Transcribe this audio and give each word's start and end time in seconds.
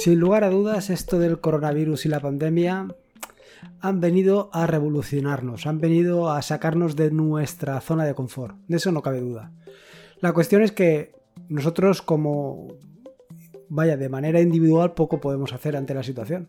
Sin 0.00 0.18
lugar 0.18 0.44
a 0.44 0.50
dudas, 0.50 0.88
esto 0.88 1.18
del 1.18 1.40
coronavirus 1.40 2.06
y 2.06 2.08
la 2.08 2.20
pandemia 2.20 2.88
han 3.80 4.00
venido 4.00 4.48
a 4.54 4.66
revolucionarnos, 4.66 5.66
han 5.66 5.78
venido 5.78 6.30
a 6.30 6.40
sacarnos 6.40 6.96
de 6.96 7.10
nuestra 7.10 7.78
zona 7.82 8.06
de 8.06 8.14
confort. 8.14 8.56
De 8.66 8.78
eso 8.78 8.92
no 8.92 9.02
cabe 9.02 9.20
duda. 9.20 9.52
La 10.20 10.32
cuestión 10.32 10.62
es 10.62 10.72
que 10.72 11.12
nosotros 11.50 12.00
como, 12.00 12.68
vaya, 13.68 13.98
de 13.98 14.08
manera 14.08 14.40
individual 14.40 14.94
poco 14.94 15.20
podemos 15.20 15.52
hacer 15.52 15.76
ante 15.76 15.92
la 15.92 16.02
situación. 16.02 16.48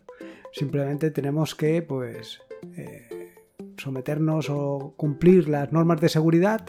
Simplemente 0.52 1.10
tenemos 1.10 1.54
que, 1.54 1.82
pues, 1.82 2.40
eh, 2.74 3.34
someternos 3.76 4.48
o 4.48 4.94
cumplir 4.96 5.50
las 5.50 5.72
normas 5.72 6.00
de 6.00 6.08
seguridad 6.08 6.64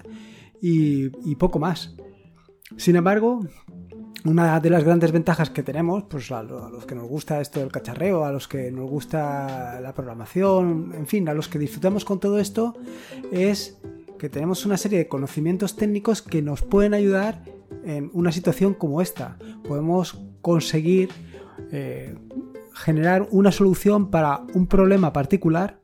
y, 0.61 1.11
y 1.23 1.37
poco 1.37 1.59
más. 1.59 1.95
Sin 2.75 2.97
embargo, 2.97 3.47
una 4.25 4.59
de 4.59 4.69
las 4.69 4.83
grandes 4.83 5.11
ventajas 5.11 5.49
que 5.49 5.63
tenemos, 5.63 6.03
pues 6.03 6.31
a, 6.31 6.43
los 6.43 6.85
que 6.85 6.95
nos 6.95 7.07
gusta 7.07 7.41
esto 7.41 7.59
del 7.59 7.71
cacharreo, 7.71 8.23
a 8.23 8.31
los 8.31 8.47
que 8.47 8.71
nos 8.71 8.89
gusta 8.89 9.79
la 9.81 9.93
programación, 9.93 10.93
en 10.95 11.07
fin, 11.07 11.27
a 11.27 11.33
los 11.33 11.47
que 11.47 11.59
disfrutamos 11.59 12.05
con 12.05 12.19
todo 12.19 12.39
esto, 12.39 12.73
es 13.31 13.77
que 14.17 14.29
tenemos 14.29 14.65
una 14.65 14.77
serie 14.77 14.99
de 14.99 15.07
conocimientos 15.07 15.75
técnicos 15.75 16.21
que 16.21 16.41
nos 16.41 16.61
pueden 16.61 16.93
ayudar 16.93 17.43
en 17.83 18.09
una 18.13 18.31
situación 18.31 18.73
como 18.73 19.01
esta. 19.01 19.37
Podemos 19.67 20.21
conseguir 20.41 21.09
eh, 21.71 22.15
generar 22.73 23.27
una 23.31 23.51
solución 23.51 24.09
para 24.09 24.41
un 24.53 24.67
problema 24.67 25.11
particular, 25.11 25.81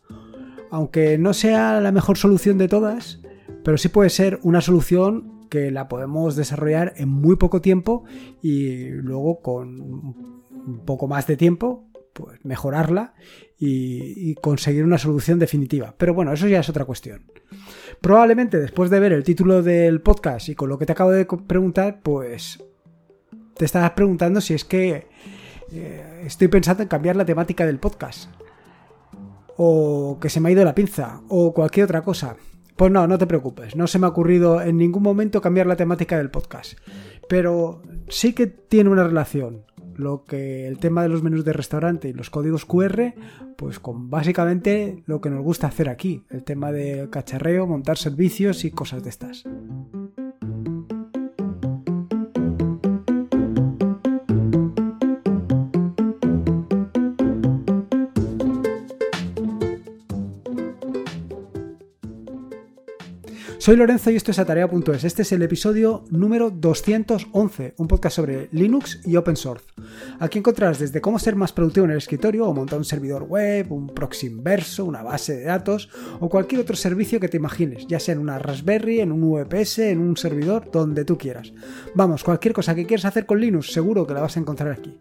aunque 0.71 1.17
no 1.17 1.33
sea 1.33 1.81
la 1.81 1.91
mejor 1.91 2.17
solución 2.17 2.58
de 2.58 2.69
todas, 2.69 3.19
pero 3.66 3.77
sí 3.77 3.89
puede 3.89 4.09
ser 4.09 4.39
una 4.44 4.61
solución 4.61 5.38
que 5.49 5.71
la 5.71 5.88
podemos 5.88 6.36
desarrollar 6.36 6.94
en 6.97 7.09
muy 7.09 7.36
poco 7.36 7.61
tiempo 7.61 8.03
y 8.42 8.89
luego 8.89 9.42
con 9.42 9.81
un 9.81 10.86
poco 10.86 11.08
más 11.08 11.28
de 11.28 11.38
tiempo 11.38 11.89
pues 12.14 12.44
mejorarla 12.44 13.14
y, 13.58 14.36
conseguir 14.36 14.83
una 14.83 14.97
solución 14.97 15.39
definitiva. 15.39 15.95
Pero 15.97 16.14
bueno, 16.14 16.33
eso 16.33 16.47
ya 16.47 16.59
es 16.59 16.70
otra 16.70 16.86
cuestión. 16.86 17.25
Probablemente 18.02 18.58
después 18.58 18.89
de 18.89 19.00
ver 19.00 19.14
el 19.14 19.23
título 19.23 19.61
del 19.61 20.02
podcast 20.02 20.50
y 20.50 20.55
con 20.55 20.70
lo 20.70 20.77
que 20.77 20.86
te 20.86 20.94
acabo 20.94 21.11
de 21.11 21.25
preguntar, 21.25 22.02
pues 22.02 22.64
te 23.55 23.66
estarás 23.66 23.92
preguntando 23.92 24.42
si 24.42 24.53
es 24.53 24.64
que 24.64 25.08
eh, 25.72 26.22
estoy 26.25 26.47
pensando 26.47 26.83
en 26.83 26.89
cambiar 26.89 27.16
la 27.16 27.25
temática 27.25 27.66
del 27.66 27.80
podcast. 27.80 28.30
O 29.58 30.17
que 30.22 30.30
se 30.30 30.39
me 30.39 30.50
ha 30.50 30.52
ido 30.53 30.64
la 30.64 30.75
pinza. 30.75 31.22
O 31.27 31.53
cualquier 31.53 31.86
otra 31.86 32.02
cosa. 32.02 32.38
Pues 32.80 32.94
no, 32.94 33.08
no 33.08 33.17
te 33.17 33.27
preocupes, 33.27 33.75
no 33.75 33.88
se 33.88 33.99
me 33.99 34.05
ha 34.05 34.09
ocurrido 34.09 34.61
en 34.61 34.77
ningún 34.77 35.03
momento 35.03 35.41
cambiar 35.41 35.67
la 35.67 35.75
temática 35.75 36.17
del 36.17 36.30
podcast. 36.30 36.80
Pero 37.27 37.81
sí 38.08 38.31
que 38.31 38.47
tiene 38.47 38.89
una 38.89 39.03
relación 39.03 39.66
lo 39.97 40.23
que 40.23 40.66
el 40.66 40.77
tema 40.77 41.03
de 41.03 41.09
los 41.09 41.21
menús 41.21 41.44
de 41.44 41.52
restaurante 41.52 42.08
y 42.08 42.13
los 42.13 42.30
códigos 42.30 42.63
QR, 42.63 43.16
pues 43.58 43.81
con 43.81 44.09
básicamente 44.09 45.03
lo 45.08 45.19
que 45.19 45.30
nos 45.30 45.44
gusta 45.44 45.67
hacer 45.67 45.89
aquí, 45.89 46.23
el 46.30 46.45
tema 46.45 46.71
de 46.71 47.09
cacharreo, 47.11 47.67
montar 47.67 47.97
servicios 47.97 48.63
y 48.63 48.71
cosas 48.71 49.03
de 49.03 49.09
estas. 49.09 49.43
Soy 63.59 63.75
Lorenzo 63.75 64.09
y 64.09 64.15
esto 64.15 64.31
es 64.31 64.39
Atarea.es. 64.39 65.03
Este 65.03 65.23
es 65.23 65.33
el 65.33 65.41
episodio 65.41 66.05
número 66.11 66.49
211, 66.49 67.73
un 67.75 67.88
podcast 67.89 68.15
sobre 68.15 68.47
Linux 68.53 69.02
y 69.05 69.17
Open 69.17 69.35
Source. 69.35 69.65
Aquí 70.17 70.39
encontrarás 70.39 70.80
desde 70.80 71.02
cómo 71.02 71.20
ser 71.20 71.36
más 71.36 71.52
productivo 71.52 71.86
en 71.86 71.92
el 71.92 71.98
escritorio 71.98 72.48
o 72.48 72.53
montar 72.53 72.80
un 72.80 72.86
servidor 72.86 73.23
web, 73.23 73.69
un 73.69 73.87
proxy 73.87 74.27
inverso, 74.27 74.86
una 74.86 75.03
base 75.03 75.36
de 75.36 75.43
datos 75.43 75.89
o 76.21 76.30
cualquier 76.30 76.61
otro 76.61 76.77
servicio 76.77 77.19
que 77.19 77.27
te 77.27 77.36
imagines, 77.36 77.86
ya 77.86 77.99
sea 77.99 78.14
en 78.14 78.19
una 78.19 78.39
Raspberry, 78.39 79.02
en 79.02 79.11
un 79.11 79.30
VPS, 79.30 79.80
en 79.80 79.99
un 79.99 80.15
servidor, 80.15 80.71
donde 80.71 81.03
tú 81.03 81.17
quieras. 81.17 81.52
Vamos, 81.93 82.23
cualquier 82.23 82.53
cosa 82.53 82.73
que 82.73 82.86
quieras 82.86 83.03
hacer 83.03 83.25
con 83.25 83.42
Linux, 83.42 83.73
seguro 83.73 84.08
que 84.08 84.14
la 84.14 84.21
vas 84.21 84.37
a 84.37 84.39
encontrar 84.39 84.71
aquí. 84.71 84.98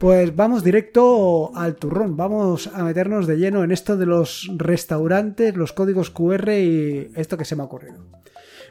Pues 0.00 0.34
vamos 0.34 0.64
directo 0.64 1.54
al 1.54 1.76
turrón, 1.76 2.16
vamos 2.16 2.68
a 2.68 2.82
meternos 2.84 3.26
de 3.26 3.36
lleno 3.36 3.62
en 3.64 3.70
esto 3.70 3.98
de 3.98 4.06
los 4.06 4.50
restaurantes, 4.56 5.54
los 5.54 5.74
códigos 5.74 6.08
QR 6.08 6.52
y 6.52 7.12
esto 7.16 7.36
que 7.36 7.44
se 7.44 7.54
me 7.54 7.60
ha 7.60 7.66
ocurrido. 7.66 8.06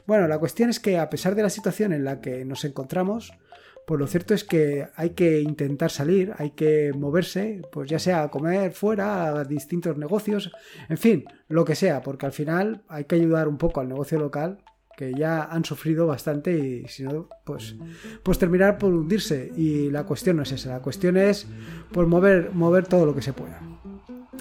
Bueno, 0.08 0.28
la 0.28 0.40
cuestión 0.40 0.72
es 0.72 0.80
que 0.80 0.98
a 0.98 1.08
pesar 1.12 1.36
de 1.36 1.44
la 1.44 1.52
situación 1.52 1.94
en 1.94 2.04
la 2.04 2.20
que 2.20 2.44
nos 2.46 2.66
encontramos, 2.66 3.32
pues 3.86 4.00
lo 4.00 4.08
cierto 4.08 4.34
es 4.34 4.44
que 4.44 4.88
hay 4.96 5.12
que 5.12 5.42
intentar 5.42 5.92
salir, 5.92 6.34
hay 6.36 6.50
que 6.50 6.94
moverse, 6.98 7.62
pues 7.72 7.88
ya 7.88 8.00
sea 8.00 8.24
a 8.24 8.32
comer 8.32 8.72
fuera, 8.72 9.28
a 9.28 9.44
distintos 9.44 10.00
negocios, 10.00 10.52
en 10.90 10.98
fin, 10.98 11.26
lo 11.48 11.64
que 11.64 11.76
sea, 11.76 12.02
porque 12.02 12.26
al 12.26 12.32
final 12.34 12.82
hay 12.88 13.04
que 13.04 13.18
ayudar 13.18 13.48
un 13.48 13.60
poco 13.60 13.82
al 13.82 13.88
negocio 13.88 14.18
local 14.18 14.64
que 15.00 15.14
ya 15.14 15.44
han 15.44 15.64
sufrido 15.64 16.06
bastante 16.06 16.52
y 16.52 16.86
si 16.90 17.04
no, 17.04 17.30
pues, 17.46 17.78
pues 18.22 18.38
terminar 18.38 18.78
por 18.78 18.94
hundirse. 18.94 19.50
Y 19.56 19.90
la 19.90 20.04
cuestión 20.04 20.36
no 20.36 20.44
es 20.44 20.52
esa, 20.52 20.72
la 20.72 20.82
cuestión 20.82 21.16
es 21.16 21.48
pues 21.94 22.06
mover, 22.06 22.52
mover 22.52 22.86
todo 22.86 23.06
lo 23.06 23.16
que 23.16 23.22
se 23.22 23.32
pueda. 23.32 23.62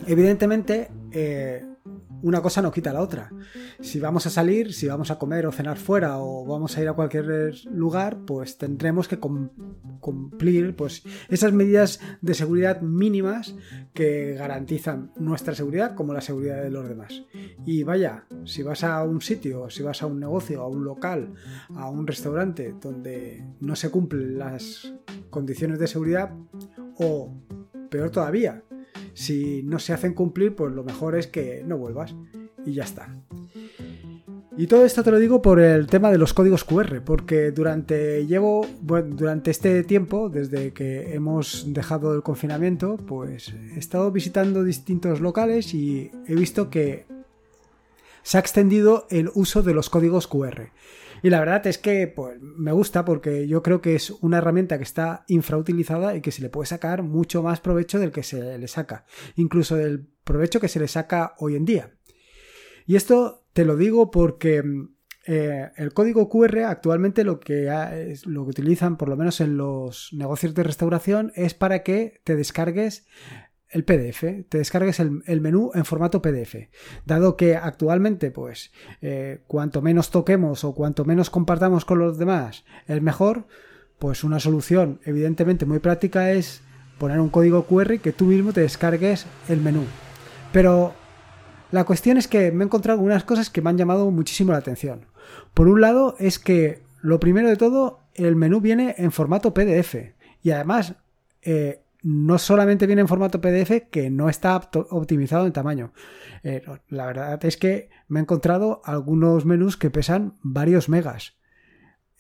Evidentemente, 0.09 0.91
eh, 1.13 1.65
una 2.23 2.43
cosa 2.43 2.63
no 2.63 2.71
quita 2.71 2.93
la 2.93 3.03
otra. 3.03 3.31
Si 3.81 4.01
vamos 4.01 4.27
a 4.27 4.31
salir, 4.31 4.73
si 4.73 4.87
vamos 4.87 5.11
a 5.11 5.19
comer 5.19 5.47
o 5.47 5.53
cenar 5.53 5.79
fuera 5.79 6.19
o 6.19 6.45
vamos 6.45 6.77
a 6.77 6.83
ir 6.83 6.89
a 6.89 6.93
cualquier 6.93 7.55
lugar, 7.71 8.19
pues 8.27 8.59
tendremos 8.59 9.09
que 9.09 9.19
cumplir 9.19 10.75
pues, 10.77 11.05
esas 11.29 11.53
medidas 11.53 12.01
de 12.21 12.35
seguridad 12.35 12.81
mínimas 12.81 13.55
que 13.95 14.35
garantizan 14.35 15.13
nuestra 15.17 15.55
seguridad 15.55 15.95
como 15.95 16.13
la 16.13 16.21
seguridad 16.21 16.63
de 16.63 16.71
los 16.71 16.89
demás. 16.89 17.25
Y 17.65 17.83
vaya, 17.83 18.25
si 18.45 18.63
vas 18.63 18.85
a 18.85 19.03
un 19.05 19.21
sitio, 19.21 19.71
si 19.71 19.83
vas 19.83 20.03
a 20.03 20.07
un 20.07 20.21
negocio, 20.21 20.63
a 20.63 20.69
un 20.69 20.85
local, 20.85 21.35
a 21.75 21.89
un 21.89 22.07
restaurante 22.07 22.75
donde 22.81 23.45
no 23.61 23.77
se 23.77 23.91
cumplen 23.91 24.39
las 24.39 24.93
condiciones 25.31 25.79
de 25.79 25.87
seguridad 25.87 26.33
o 26.99 27.33
peor 27.91 28.11
todavía, 28.11 28.63
si 29.19 29.63
no 29.65 29.81
se 29.81 29.93
hacen 29.93 30.15
cumplir, 30.15 30.55
pues 30.55 30.73
lo 30.73 30.85
mejor 30.85 31.17
es 31.17 31.27
que 31.27 31.65
no 31.67 31.77
vuelvas 31.77 32.15
y 32.65 32.73
ya 32.73 32.85
está. 32.85 33.17
Y 34.57 34.67
todo 34.67 34.85
esto 34.85 35.03
te 35.03 35.11
lo 35.11 35.19
digo 35.19 35.43
por 35.43 35.61
el 35.61 35.87
tema 35.87 36.11
de 36.11 36.19
los 36.19 36.35
códigos 36.35 36.65
QR, 36.65 37.03
porque 37.05 37.51
durante 37.51 38.27
llevo 38.27 38.67
durante 38.81 39.51
este 39.51 39.83
tiempo, 39.83 40.29
desde 40.29 40.73
que 40.73 41.15
hemos 41.15 41.67
dejado 41.73 42.15
el 42.15 42.23
confinamiento, 42.23 42.97
pues 42.97 43.55
he 43.75 43.79
estado 43.79 44.11
visitando 44.13 44.63
distintos 44.63 45.21
locales 45.21 45.75
y 45.75 46.11
he 46.27 46.35
visto 46.35 46.71
que 46.71 47.07
se 48.29 48.37
ha 48.37 48.41
extendido 48.41 49.07
el 49.09 49.31
uso 49.33 49.63
de 49.63 49.73
los 49.73 49.89
códigos 49.89 50.27
QR. 50.27 50.71
Y 51.23 51.31
la 51.31 51.41
verdad 51.41 51.67
es 51.67 51.79
que 51.79 52.07
pues, 52.09 52.39
me 52.43 52.73
gusta 52.73 53.07
porque 53.07 53.49
yo 53.49 53.63
creo 53.63 53.81
que 53.81 53.95
es 53.95 54.11
una 54.11 54.37
herramienta 54.37 54.77
que 54.77 54.85
está 54.85 55.25
infrautilizada 55.29 56.15
y 56.15 56.21
que 56.21 56.31
se 56.31 56.43
le 56.43 56.51
puede 56.51 56.67
sacar 56.67 57.03
mucho 57.03 57.43
más 57.43 57.61
provecho 57.61 57.99
del 57.99 58.13
que 58.13 58.23
se 58.23 58.59
le 58.59 58.69
saca, 58.69 59.07
incluso 59.37 59.77
del 59.77 60.07
provecho 60.25 60.61
que 60.61 60.69
se 60.69 60.79
le 60.79 60.89
saca 60.89 61.37
hoy 61.39 61.57
en 61.57 61.65
día. 61.65 61.95
Y 62.87 62.97
esto 62.97 63.47
te 63.55 63.65
lo 63.65 63.79
digo 63.79 64.11
porque 64.11 64.63
eh, 65.27 65.71
el 65.79 65.95
código 65.95 66.29
QR 66.29 66.65
actualmente 66.65 67.25
lo 67.25 67.41
que, 67.41 67.71
es, 68.11 68.27
lo 68.27 68.45
que 68.45 68.51
utilizan, 68.51 68.99
por 68.99 69.09
lo 69.09 69.17
menos 69.17 69.41
en 69.41 69.57
los 69.57 70.11
negocios 70.13 70.53
de 70.55 70.65
restauración, 70.65 71.33
es 71.35 71.55
para 71.55 71.83
que 71.83 72.21
te 72.25 72.37
descargues 72.37 73.07
el 73.71 73.85
PDF, 73.85 74.49
te 74.49 74.59
descargues 74.59 74.99
el, 75.01 75.41
menú 75.41 75.71
en 75.75 75.85
formato 75.85 76.23
PDF. 76.23 76.69
Dado 77.05 77.37
que 77.37 77.57
actualmente, 77.57 78.31
pues, 78.31 78.73
eh, 79.03 79.41
cuanto 79.47 79.83
menos 79.83 80.11
toquemos 80.11 80.65
o 80.65 80.75
cuanto 80.75 81.05
menos 81.05 81.31
compartamos 81.31 81.85
con 81.85 81.99
los 81.99 82.19
demás, 82.19 82.65
es 82.87 83.03
mejor, 83.03 83.47
pues 83.99 84.25
una 84.25 84.41
solución 84.41 85.01
evidentemente 85.05 85.67
muy 85.67 85.81
práctica 85.81 86.31
es 86.31 86.63
poner 86.99 87.21
un 87.21 87.29
código 87.29 87.65
QR 87.65 87.99
que 87.99 88.13
tú 88.13 88.27
mismo 88.27 88.53
te 88.53 88.63
descargues 88.63 89.27
el 89.49 89.61
menú. 89.61 89.85
Pero 90.53 90.95
la 91.71 91.85
cuestión 91.85 92.17
es 92.17 92.27
que 92.27 92.51
me 92.51 92.65
he 92.65 92.67
encontrado 92.67 92.99
algunas 92.99 93.25
cosas 93.25 93.51
que 93.51 93.61
me 93.61 93.71
han 93.71 93.79
llamado 93.79 94.11
muchísimo 94.11 94.53
la 94.53 94.59
atención. 94.59 95.07
Por 95.53 95.69
un 95.69 95.81
lado 95.81 96.17
es 96.19 96.39
que, 96.39 96.83
lo 97.01 97.21
primero 97.21 97.49
de 97.49 97.57
todo, 97.57 98.01
el 98.15 98.35
menú 98.35 98.61
viene 98.61 98.95
en 98.99 99.13
formato 99.13 99.53
PDF 99.53 99.95
y 100.43 100.51
además 100.51 100.95
eh, 101.43 101.83
no 102.03 102.39
solamente 102.39 102.87
viene 102.87 103.03
en 103.03 103.09
formato 103.09 103.41
PDF, 103.41 103.89
que 103.91 104.11
no 104.11 104.29
está 104.29 104.57
optimizado 104.91 105.47
en 105.47 105.53
tamaño. 105.53 105.93
Eh, 106.43 106.63
la 106.89 107.07
verdad 107.07 107.45
es 107.45 107.57
que 107.57 107.91
me 108.07 108.21
he 108.21 108.23
encontrado 108.23 108.81
algunos 108.85 109.45
menús 109.45 109.77
que 109.77 109.91
pesan 109.91 110.39
varios 110.43 110.89
megas, 110.89 111.37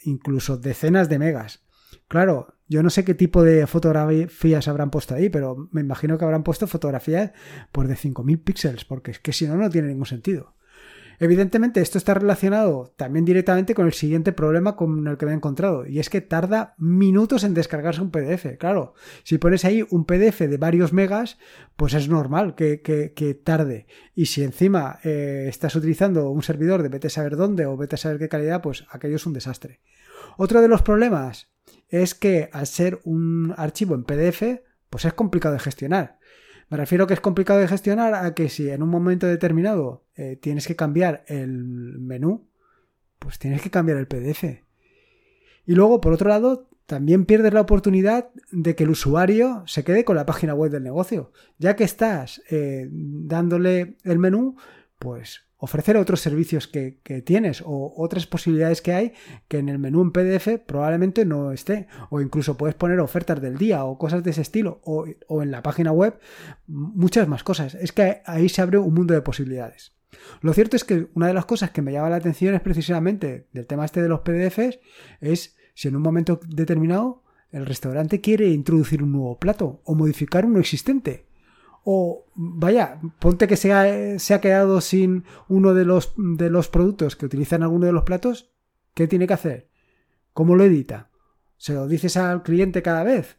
incluso 0.03 0.57
decenas 0.57 1.09
de 1.09 1.19
megas. 1.19 1.65
Claro, 2.09 2.55
yo 2.69 2.83
no 2.83 2.91
sé 2.91 3.05
qué 3.05 3.15
tipo 3.15 3.43
de 3.43 3.67
fotografías 3.67 4.69
habrán 4.69 4.91
puesto 4.91 5.15
ahí, 5.15 5.31
pero 5.31 5.69
me 5.73 5.81
imagino 5.81 6.19
que 6.19 6.25
habrán 6.25 6.43
puesto 6.43 6.67
fotografías 6.67 7.33
por 7.73 7.89
de 7.89 7.95
5.000 7.95 8.43
píxeles, 8.43 8.85
porque 8.85 9.13
es 9.13 9.21
que 9.21 9.33
si 9.33 9.47
no, 9.47 9.57
no 9.57 9.71
tiene 9.71 9.89
ningún 9.89 10.07
sentido. 10.07 10.55
Evidentemente, 11.21 11.81
esto 11.81 11.99
está 11.99 12.15
relacionado 12.15 12.93
también 12.97 13.25
directamente 13.25 13.75
con 13.75 13.87
el 13.87 13.93
siguiente 13.93 14.33
problema 14.33 14.77
con 14.77 15.07
el 15.07 15.17
que 15.17 15.27
me 15.27 15.33
he 15.33 15.35
encontrado, 15.35 15.87
y 15.87 15.99
es 15.99 16.11
que 16.11 16.21
tarda 16.21 16.75
minutos 16.79 17.45
en 17.45 17.55
descargarse 17.55 18.01
un 18.01 18.11
PDF. 18.11 18.57
Claro, 18.59 18.95
si 19.25 19.39
pones 19.39 19.65
ahí 19.65 19.85
un 19.91 20.05
PDF 20.05 20.41
de 20.41 20.57
varios 20.59 20.93
megas, 20.93 21.39
pues 21.77 21.95
es 21.95 22.09
normal 22.09 22.55
que, 22.55 23.41
tarde. 23.45 23.87
Y 24.15 24.27
si 24.27 24.45
encima 24.45 25.01
eh, 25.03 25.47
estás 25.49 25.75
utilizando 25.75 26.31
un 26.31 26.43
servidor 26.43 26.83
de 26.83 26.89
vete 26.89 27.09
a 27.09 27.11
saber 27.11 27.37
dónde 27.37 27.67
o 27.67 27.77
vete 27.77 27.97
a 27.97 27.99
saber 27.99 28.19
qué 28.19 28.29
calidad, 28.29 28.63
pues 28.63 28.85
aquello 28.91 29.17
es 29.17 29.27
un 29.27 29.33
desastre. 29.33 29.81
Otro 30.37 30.61
de 30.61 30.69
los 30.69 30.83
problemas 30.83 31.49
es 31.89 32.15
que 32.15 32.49
al 32.53 32.67
ser 32.67 33.01
un 33.05 33.55
archivo 33.57 33.95
en 33.95 34.05
PDF, 34.05 34.61
pues 34.91 35.05
es 35.05 35.13
complicado 35.15 35.55
de 35.55 35.61
gestionar. 35.61 36.18
Me 36.71 36.77
refiero 36.77 37.07
que 37.07 37.15
es 37.15 37.21
complicado 37.21 37.61
de 37.61 37.69
gestionar 37.69 38.15
a 38.15 38.35
que 38.35 38.49
si 38.49 38.69
en 38.69 38.83
un 38.83 38.91
momento 38.91 39.27
determinado 39.27 40.05
eh, 40.17 40.37
tienes 40.37 40.67
que 40.67 40.77
cambiar 40.77 41.25
el 41.27 41.99
menú, 41.99 42.47
pues 43.19 43.39
tienes 43.39 43.63
que 43.63 43.71
cambiar 43.71 43.99
el 43.99 44.07
PDF. 44.07 44.45
Y 45.65 45.75
luego, 45.75 46.01
por 46.01 46.13
otro 46.13 46.29
lado, 46.29 46.69
también 46.87 47.27
pierdes 47.27 47.53
la 47.53 47.61
oportunidad 47.61 48.31
de 48.51 48.75
que 48.75 48.85
el 48.85 48.91
usuario 48.91 49.63
se 49.67 49.85
quede 49.85 50.05
con 50.05 50.17
la 50.17 50.27
página 50.27 50.55
web 50.55 50.71
del 50.71 50.83
negocio. 50.83 51.33
Ya 51.59 51.77
que 51.77 51.85
estás 51.85 52.43
eh, 52.51 52.89
dándole 52.91 53.97
el 54.05 54.19
menú, 54.19 54.57
pues 54.99 55.48
ofrecer 55.59 55.97
otros 55.97 56.21
servicios 56.21 56.69
que, 56.69 56.99
tienes 57.25 57.63
o 57.65 57.93
otras 57.97 58.27
posibilidades 58.27 58.81
que 58.81 58.93
hay 58.93 59.13
que 59.49 59.59
en 59.59 59.69
el 59.69 59.79
menú 59.79 60.03
en 60.03 60.13
PDF 60.13 60.61
probablemente 60.65 61.25
no 61.25 61.53
esté. 61.53 61.89
O 62.11 62.21
incluso 62.21 62.57
puedes 62.57 62.75
poner 62.77 63.01
ofertas 63.01 63.41
del 63.41 63.59
día 63.59 63.85
o 63.85 63.99
cosas 63.99 64.23
de 64.23 64.31
ese 64.31 64.43
estilo. 64.43 64.81
O, 64.85 65.07
o 65.27 65.43
en 65.43 65.51
la 65.51 65.63
página 65.63 65.93
web 65.93 66.19
muchas 66.67 67.29
más 67.29 67.43
cosas. 67.43 67.75
Es 67.75 67.93
que 67.93 68.23
ahí 68.25 68.49
se 68.49 68.63
abre 68.63 68.79
un 68.79 68.95
mundo 68.95 69.15
de 69.15 69.23
posibilidades. 69.23 69.93
Lo 70.41 70.53
cierto 70.55 70.77
es 70.77 70.85
que 70.85 71.09
una 71.15 71.27
de 71.27 71.35
las 71.35 71.45
cosas 71.45 71.71
que 71.71 71.83
me 71.83 71.93
llama 71.93 72.11
la 72.11 72.17
atención 72.17 72.55
es 72.55 72.61
precisamente 72.61 73.47
del 73.53 73.67
tema 73.67 73.85
este 73.85 74.01
de 74.01 74.09
los 74.09 74.21
PDFs 74.21 74.79
es 75.21 75.57
si 75.75 75.89
en 75.89 75.97
un 75.97 76.03
momento 76.03 76.41
determinado 76.47 77.23
el 77.51 77.67
restaurante 77.67 78.21
quiere 78.21 78.49
introducir 78.49 79.03
un 79.03 79.13
nuevo 79.13 79.39
plato 79.39 79.81
o 79.85 79.95
modificar 79.95 80.45
uno 80.45 80.61
existente 80.61 81.28
o 81.91 82.27
vaya, 82.35 83.01
ponte 83.19 83.49
que 83.49 83.57
se 83.57 83.73
ha, 83.73 84.41
quedado 84.43 84.83
sin 84.83 85.25
uno 85.49 85.73
de 85.73 85.87
los, 85.87 86.13
de 86.19 86.51
los 86.51 86.69
productos 86.69 87.17
que 87.17 87.25
utilizan 87.25 87.63
alguno 87.63 87.87
de 87.87 87.93
los 87.93 88.03
platos, 88.03 88.53
¿qué 88.93 89.09
tiene 89.09 89.27
que 89.27 89.33
hacer? 89.33 89.71
¿Cómo 90.35 90.55
lo 90.55 90.65
edita? 90.65 91.09
¿Se 91.57 91.73
lo 91.73 91.89
dices 91.89 92.19
al 92.19 92.43
cliente 92.43 92.83
cada 92.83 93.05
vez? 93.05 93.39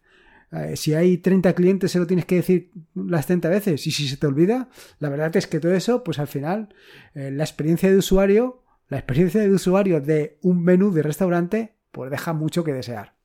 Eh, 0.51 0.77
si 0.77 0.95
hay 0.95 1.19
30 1.19 1.53
clientes 1.53 1.91
se 1.91 1.99
lo 1.99 2.07
tienes 2.07 2.25
que 2.25 2.37
decir 2.37 2.71
las 2.95 3.27
30 3.27 3.49
veces 3.49 3.85
y 3.85 3.91
si 3.91 4.07
se 4.07 4.17
te 4.17 4.25
olvida, 4.25 4.69
la 4.97 5.09
verdad 5.09 5.37
es 5.37 5.45
que 5.45 5.59
todo 5.59 5.75
eso, 5.75 6.03
pues 6.03 6.17
al 6.17 6.25
final, 6.27 6.73
eh, 7.13 7.29
la 7.29 7.43
experiencia 7.43 7.91
de 7.91 7.97
usuario, 7.97 8.63
la 8.87 8.97
experiencia 8.97 9.41
de 9.41 9.51
usuario 9.51 10.01
de 10.01 10.39
un 10.41 10.63
menú 10.63 10.91
de 10.91 11.03
restaurante, 11.03 11.75
pues 11.91 12.09
deja 12.09 12.33
mucho 12.33 12.63
que 12.63 12.73
desear. 12.73 13.18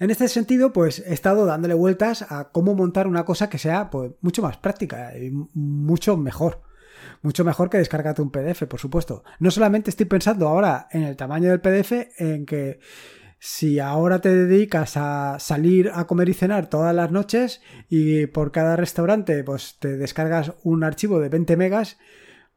En 0.00 0.10
este 0.10 0.28
sentido, 0.28 0.72
pues 0.72 1.00
he 1.00 1.12
estado 1.12 1.44
dándole 1.46 1.74
vueltas 1.74 2.24
a 2.28 2.50
cómo 2.50 2.74
montar 2.74 3.06
una 3.06 3.24
cosa 3.24 3.48
que 3.50 3.58
sea 3.58 3.90
pues, 3.90 4.12
mucho 4.20 4.42
más 4.42 4.56
práctica 4.56 5.16
y 5.18 5.30
mucho 5.54 6.16
mejor. 6.16 6.62
Mucho 7.22 7.44
mejor 7.44 7.68
que 7.70 7.78
descargarte 7.78 8.22
un 8.22 8.30
PDF, 8.30 8.64
por 8.64 8.80
supuesto. 8.80 9.24
No 9.40 9.50
solamente 9.50 9.90
estoy 9.90 10.06
pensando 10.06 10.48
ahora 10.48 10.88
en 10.92 11.02
el 11.02 11.16
tamaño 11.16 11.50
del 11.50 11.60
PDF, 11.60 11.92
en 12.18 12.46
que 12.46 12.80
si 13.40 13.78
ahora 13.78 14.20
te 14.20 14.34
dedicas 14.34 14.96
a 14.96 15.38
salir 15.38 15.90
a 15.94 16.06
comer 16.06 16.28
y 16.28 16.34
cenar 16.34 16.68
todas 16.68 16.94
las 16.94 17.10
noches 17.10 17.60
y 17.88 18.26
por 18.26 18.50
cada 18.50 18.74
restaurante 18.76 19.44
pues 19.44 19.78
te 19.78 19.96
descargas 19.96 20.54
un 20.64 20.82
archivo 20.82 21.20
de 21.20 21.28
20 21.28 21.56
megas, 21.56 21.98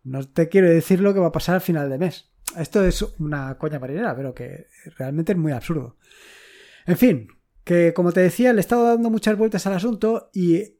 no 0.03 0.27
te 0.27 0.49
quiero 0.49 0.69
decir 0.69 0.99
lo 0.99 1.13
que 1.13 1.19
va 1.19 1.27
a 1.27 1.31
pasar 1.31 1.55
al 1.55 1.61
final 1.61 1.89
de 1.89 1.99
mes. 1.99 2.31
Esto 2.57 2.83
es 2.83 3.01
una 3.19 3.57
coña 3.57 3.79
marinera, 3.79 4.15
pero 4.15 4.33
que 4.33 4.67
realmente 4.97 5.33
es 5.33 5.37
muy 5.37 5.51
absurdo. 5.51 5.97
En 6.91 6.97
fin, 6.97 7.29
que 7.63 7.93
como 7.93 8.11
te 8.11 8.19
decía, 8.19 8.51
le 8.51 8.59
he 8.59 8.59
estado 8.59 8.83
dando 8.83 9.09
muchas 9.09 9.37
vueltas 9.37 9.65
al 9.65 9.71
asunto 9.71 10.29
y 10.33 10.75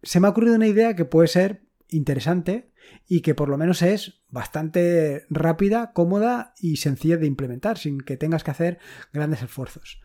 se 0.00 0.20
me 0.20 0.28
ha 0.28 0.30
ocurrido 0.30 0.54
una 0.54 0.68
idea 0.68 0.94
que 0.94 1.04
puede 1.04 1.26
ser 1.26 1.64
interesante 1.88 2.70
y 3.08 3.20
que 3.20 3.34
por 3.34 3.48
lo 3.48 3.58
menos 3.58 3.82
es 3.82 4.22
bastante 4.28 5.26
rápida, 5.28 5.92
cómoda 5.92 6.54
y 6.60 6.76
sencilla 6.76 7.16
de 7.16 7.26
implementar 7.26 7.78
sin 7.78 8.00
que 8.00 8.16
tengas 8.16 8.44
que 8.44 8.52
hacer 8.52 8.78
grandes 9.12 9.42
esfuerzos. 9.42 10.00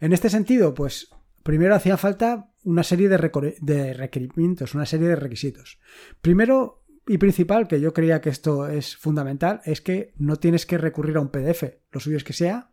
En 0.00 0.14
este 0.14 0.30
sentido, 0.30 0.72
pues 0.72 1.10
primero 1.42 1.74
hacía 1.74 1.98
falta 1.98 2.50
una 2.62 2.82
serie 2.82 3.10
de, 3.10 3.92
requerimientos, 3.92 4.74
una 4.74 4.86
serie 4.86 5.08
de 5.08 5.16
requisitos. 5.16 5.80
Primero 6.22 6.82
y 7.06 7.18
principal, 7.18 7.68
que 7.68 7.78
yo 7.78 7.92
creía 7.92 8.22
que 8.22 8.30
esto 8.30 8.68
es 8.68 8.96
fundamental, 8.96 9.60
es 9.66 9.82
que 9.82 10.14
no 10.16 10.36
tienes 10.36 10.64
que 10.64 10.78
recurrir 10.78 11.18
a 11.18 11.20
un 11.20 11.28
PDF. 11.28 11.64
Lo 11.92 12.00
suyo 12.00 12.16
es 12.16 12.24
que 12.24 12.32
sea 12.32 12.70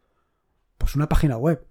pues 0.82 0.96
una 0.96 1.08
página 1.08 1.38
web. 1.38 1.66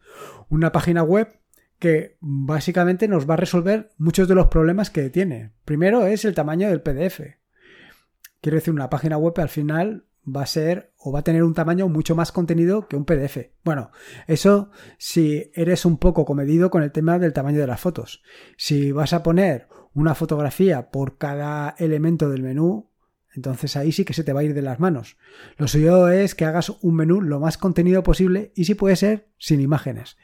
Una 0.49 0.73
página 0.73 1.03
web 1.03 1.41
que 1.81 2.17
básicamente 2.21 3.09
nos 3.09 3.29
va 3.29 3.35
a 3.35 3.39
resolver 3.39 3.91
muchos 3.99 4.29
de 4.29 4.35
los 4.37 4.47
problemas 4.47 4.91
que 4.91 5.11
tiene. 5.11 5.53
Primero 5.65 6.07
es 6.07 6.25
el 6.25 6.35
tamaño 6.35 6.69
del 6.69 6.83
PDF. 6.83 7.21
Quiero 8.41 8.57
decir, 8.57 8.73
una 8.73 8.89
página 8.89 9.17
web 9.17 9.35
al 9.39 9.49
final 9.49 10.07
va 10.25 10.43
a 10.43 10.47
ser 10.47 10.93
o 10.99 11.11
va 11.11 11.21
a 11.21 11.25
tener 11.25 11.43
un 11.43 11.55
tamaño 11.55 11.89
mucho 11.89 12.15
más 12.15 12.31
contenido 12.33 12.87
que 12.87 12.97
un 12.97 13.05
PDF. 13.05 13.51
Bueno, 13.65 13.91
eso 14.27 14.71
si 14.99 15.51
eres 15.55 15.85
un 15.85 15.99
poco 15.99 16.25
comedido 16.25 16.71
con 16.71 16.83
el 16.83 16.93
tema 16.93 17.19
del 17.19 17.33
tamaño 17.33 17.61
de 17.61 17.67
las 17.67 17.81
fotos. 17.81 18.23
Si 18.57 18.93
vas 18.93 19.13
a 19.13 19.23
poner 19.23 19.67
una 19.95 20.15
fotografía 20.15 20.91
por 20.91 21.19
cada 21.19 21.75
elemento 21.79 22.29
del 22.29 22.43
menú, 22.43 22.90
entonces 23.35 23.77
ahí 23.77 23.93
sí 23.93 24.05
que 24.05 24.15
se 24.15 24.25
te 24.25 24.33
va 24.33 24.41
a 24.41 24.45
ir 24.45 24.55
de 24.55 24.63
las 24.63 24.81
manos. 24.81 25.17
Lo 25.57 25.69
suyo 25.69 26.09
es 26.09 26.35
que 26.35 26.45
hagas 26.45 26.71
un 26.83 26.97
menú 26.97 27.21
lo 27.21 27.41
más 27.41 27.59
contenido 27.59 28.03
posible 28.03 28.53
y 28.55 28.65
si 28.65 28.75
puede 28.75 28.97
ser 28.97 29.29
sin 29.39 29.61
imágenes. 29.61 30.17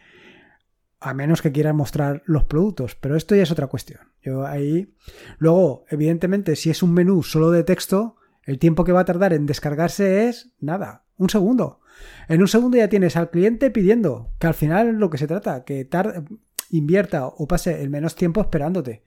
A 0.99 1.15
menos 1.15 1.43
que 1.43 1.53
quieras 1.53 1.75
mostrar 1.75 2.23
los 2.27 2.45
productos, 2.45 2.95
pero 2.95 3.17
esto 3.17 3.37
ya 3.37 3.43
es 3.43 3.51
otra 3.51 3.69
cuestión. 3.69 4.01
Yo 4.23 4.47
ahí. 4.47 4.95
Luego, 5.39 5.85
evidentemente, 5.89 6.57
si 6.57 6.71
es 6.71 6.83
un 6.83 6.95
menú 6.95 7.23
solo 7.23 7.51
de 7.51 7.65
texto, 7.65 8.17
el 8.43 8.59
tiempo 8.59 8.85
que 8.85 8.93
va 8.93 9.01
a 9.01 9.05
tardar 9.05 9.33
en 9.33 9.47
descargarse 9.47 10.29
es 10.29 10.53
nada, 10.59 11.05
un 11.17 11.31
segundo. 11.31 11.81
En 12.29 12.41
un 12.41 12.49
segundo 12.49 12.77
ya 12.77 12.89
tienes 12.89 13.17
al 13.17 13.31
cliente 13.31 13.71
pidiendo, 13.71 14.33
que 14.39 14.47
al 14.47 14.55
final 14.55 14.89
es 14.89 14.95
lo 14.95 15.11
que 15.11 15.19
se 15.19 15.27
trata, 15.27 15.65
que 15.65 15.89
invierta 16.71 17.27
o 17.27 17.47
pase 17.47 17.83
el 17.83 17.91
menos 17.91 18.17
tiempo 18.17 18.41
esperándote, 18.41 19.03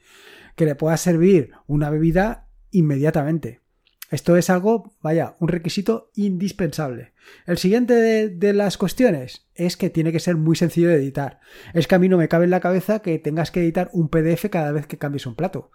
que 0.55 0.65
le 0.65 0.75
pueda 0.75 0.97
servir 0.97 1.51
una 1.67 1.89
bebida 1.89 2.47
inmediatamente. 2.71 3.61
Esto 4.09 4.35
es 4.37 4.49
algo, 4.49 4.95
vaya, 5.01 5.35
un 5.39 5.49
requisito 5.49 6.11
indispensable. 6.15 7.13
El 7.45 7.59
siguiente 7.59 7.93
de, 8.29 8.53
las 8.53 8.77
cuestiones 8.77 9.47
es 9.53 9.77
que 9.77 9.91
tiene 9.91 10.11
que 10.11 10.19
ser 10.19 10.35
muy 10.35 10.55
sencillo 10.55 10.89
de 10.89 10.95
editar. 10.95 11.39
Es 11.73 11.87
que 11.87 11.95
a 11.95 11.99
mí 11.99 12.09
no 12.09 12.17
me 12.17 12.27
cabe 12.27 12.45
en 12.45 12.51
la 12.51 12.59
cabeza 12.59 12.99
que 12.99 13.19
tengas 13.19 13.51
que 13.51 13.61
editar 13.61 13.89
un 13.93 14.09
PDF 14.09 14.49
cada 14.49 14.71
vez 14.71 14.87
que 14.87 14.97
cambies 14.97 15.27
un 15.27 15.35
plato. 15.35 15.71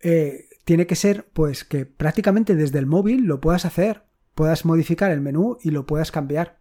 Eh, 0.00 0.44
tiene 0.64 0.86
que 0.86 0.94
ser, 0.94 1.28
pues, 1.32 1.64
que 1.64 1.86
prácticamente 1.86 2.54
desde 2.54 2.78
el 2.78 2.86
móvil 2.86 3.24
lo 3.24 3.40
puedas 3.40 3.64
hacer. 3.64 4.02
Puedas 4.36 4.64
modificar 4.64 5.10
el 5.10 5.20
menú 5.20 5.58
y 5.60 5.70
lo 5.70 5.86
puedas 5.86 6.12
cambiar. 6.12 6.60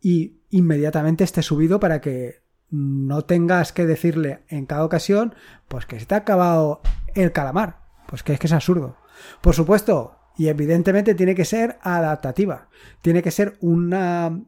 Y 0.00 0.40
inmediatamente 0.50 1.22
esté 1.22 1.42
subido 1.42 1.78
para 1.78 2.00
que 2.00 2.42
no 2.70 3.24
tengas 3.24 3.72
que 3.72 3.86
decirle 3.86 4.40
en 4.48 4.66
cada 4.66 4.84
ocasión, 4.84 5.34
pues 5.68 5.86
que 5.86 6.00
se 6.00 6.06
te 6.06 6.14
ha 6.14 6.18
acabado 6.18 6.80
el 7.14 7.30
calamar. 7.30 7.82
Pues 8.08 8.24
que 8.24 8.32
es 8.32 8.40
que 8.40 8.48
es 8.48 8.52
absurdo. 8.52 8.99
Por 9.40 9.54
supuesto, 9.54 10.16
y 10.40 10.48
evidentemente 10.48 11.14
tiene 11.14 11.34
que 11.34 11.44
ser 11.44 11.78
adaptativa. 11.82 12.68
Tiene 13.02 13.22
que 13.22 13.30
ser 13.30 13.58
una, 13.60 14.42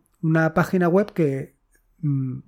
página 0.54 0.88
web 0.88 1.12
que, 1.12 1.56
mm, 2.00 2.38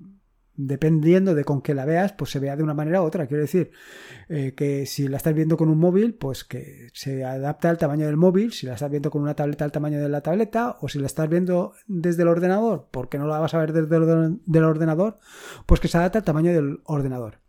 dependiendo 0.57 1.35
de 1.35 1.45
con 1.45 1.61
qué 1.61 1.75
la 1.75 1.85
veas, 1.85 2.13
pues 2.13 2.31
se 2.31 2.39
vea 2.39 2.57
de 2.57 2.63
una 2.63 2.75
manera 2.75 3.03
u 3.03 3.05
otra. 3.05 3.27
Quiero 3.27 3.43
decir, 3.43 3.73
eh, 4.29 4.55
que 4.57 4.87
si 4.87 5.09
la 5.09 5.19
estás 5.19 5.35
viendo 5.35 5.57
con 5.57 5.69
un 5.69 5.79
móvil, 5.79 6.15
pues 6.15 6.45
que 6.45 6.89
se 6.95 7.25
adapte 7.25 7.69
al 7.69 7.77
tamaño 7.77 8.07
del 8.07 8.17
móvil. 8.17 8.53
Si 8.53 8.67
la 8.67 8.75
estás 8.75 8.91
viendo 8.91 9.11
con 9.11 9.21
una 9.21 9.35
tableta, 9.35 9.67
al 9.67 9.73
tamaño 9.73 10.01
de 10.01 10.09
la 10.09 10.23
tableta. 10.23 10.77
O 10.81 10.89
si 10.89 10.99
la 10.99 11.07
estás 11.07 11.29
viendo 11.29 11.75
desde 11.87 12.23
el 12.23 12.29
ordenador, 12.29 12.89
porque 12.91 13.19
no 13.19 13.27
la 13.27 13.41
vas 13.41 13.53
a 13.53 13.59
ver 13.59 13.73
desde 13.73 13.97
el 13.97 14.65
ordenador, 14.65 15.19
pues 15.67 15.81
que 15.81 15.89
se 15.89 15.99
adapte 15.99 16.19
al 16.19 16.25
tamaño 16.25 16.53
del 16.53 16.81
ordenador. 16.85 17.41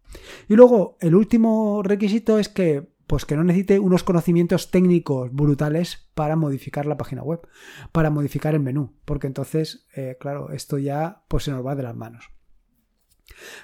Y 0.50 0.56
luego, 0.56 0.98
el 1.00 1.16
último 1.16 1.84
requisito 1.84 2.38
es 2.38 2.50
que 2.50 2.95
pues 3.08 3.26
que 3.26 3.36
no 3.36 3.44
necesite 3.44 3.80
unos 3.80 4.04
conocimientos 4.04 4.72
técnicos 4.72 5.32
brutales 5.34 6.10
para 6.14 6.36
modificar 6.36 6.86
la 6.86 6.98
página 6.98 7.24
web, 7.24 7.48
para 7.92 8.10
modificar 8.10 8.54
el 8.56 8.62
menú, 8.62 8.96
porque 9.06 9.28
entonces, 9.28 9.88
eh, 9.96 10.18
claro, 10.20 10.52
esto 10.52 10.78
ya 10.78 11.24
pues 11.28 11.44
se 11.44 11.52
nos 11.52 11.66
va 11.66 11.76
de 11.76 11.84
las 11.84 11.96
manos. 11.96 12.30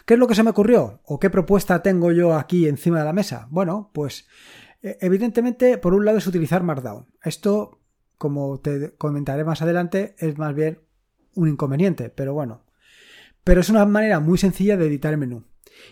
¿Qué 0.05 0.15
es 0.15 0.19
lo 0.19 0.27
que 0.27 0.35
se 0.35 0.43
me 0.43 0.49
ocurrió? 0.49 1.01
¿O 1.05 1.19
qué 1.19 1.29
propuesta 1.29 1.81
tengo 1.81 2.11
yo 2.11 2.35
aquí 2.35 2.67
encima 2.67 2.99
de 2.99 3.05
la 3.05 3.13
mesa? 3.13 3.47
Bueno, 3.51 3.91
pues 3.93 4.27
e, 4.81 4.97
evidentemente, 5.01 5.77
por 5.77 5.93
un 5.93 6.05
lado 6.05 6.17
es 6.17 6.27
utilizar 6.27 6.63
Markdown. 6.63 7.07
Esto, 7.23 7.79
como 8.17 8.59
te 8.59 8.95
comentaré 8.95 9.43
más 9.43 9.61
adelante, 9.61 10.15
es 10.17 10.37
más 10.37 10.53
bien 10.55 10.79
un 11.35 11.47
inconveniente, 11.47 12.09
pero 12.09 12.33
bueno. 12.33 12.63
Pero 13.43 13.61
es 13.61 13.69
una 13.69 13.85
manera 13.85 14.19
muy 14.19 14.37
sencilla 14.37 14.77
de 14.77 14.87
editar 14.87 15.13
el 15.13 15.19
menú. 15.19 15.45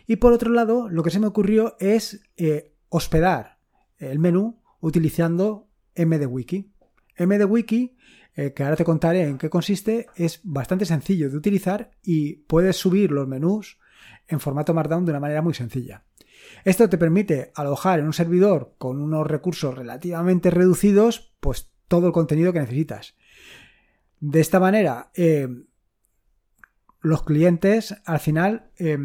Y 0.06 0.18
por 0.18 0.34
otro 0.34 0.52
lado, 0.52 0.90
lo 0.90 1.04
que 1.04 1.10
se 1.10 1.20
me 1.20 1.28
ocurrió 1.28 1.76
es 1.80 2.22
eh, 2.38 2.76
hospedar 2.90 3.60
el 3.98 4.20
menú 4.20 4.62
utilizando 4.82 5.68
MDWiki. 5.96 6.72
MDWiki, 7.18 7.96
eh, 8.36 8.54
que 8.54 8.64
ahora 8.64 8.76
te 8.76 8.86
contaré 8.86 9.24
en 9.24 9.38
qué 9.38 9.50
consiste, 9.50 10.08
es 10.16 10.40
bastante 10.44 10.86
sencillo 10.86 11.30
de 11.30 11.38
utilizar 11.38 11.92
y 12.04 12.36
puedes 12.48 12.78
subir 12.78 13.12
los 13.12 13.28
menús 13.28 13.78
en 14.28 14.40
formato 14.40 14.74
Markdown 14.74 15.06
de 15.06 15.12
una 15.12 15.20
manera 15.20 15.42
muy 15.42 15.54
sencilla. 15.54 16.06
Esto 16.64 16.90
te 16.90 16.98
permite 16.98 17.52
alojar 17.56 18.00
en 18.00 18.06
un 18.06 18.14
servidor 18.14 18.76
con 18.78 19.02
unos 19.02 19.28
recursos 19.28 19.76
relativamente 19.76 20.50
reducidos, 20.50 21.34
pues 21.40 21.72
todo 21.88 22.08
el 22.08 22.14
contenido 22.14 22.54
que 22.54 22.60
necesitas. 22.60 23.16
De 24.20 24.40
esta 24.40 24.60
manera, 24.60 25.12
eh, 25.16 25.48
los 27.02 27.24
clientes 27.24 27.96
al 28.06 28.20
final 28.20 28.72
eh, 28.78 28.98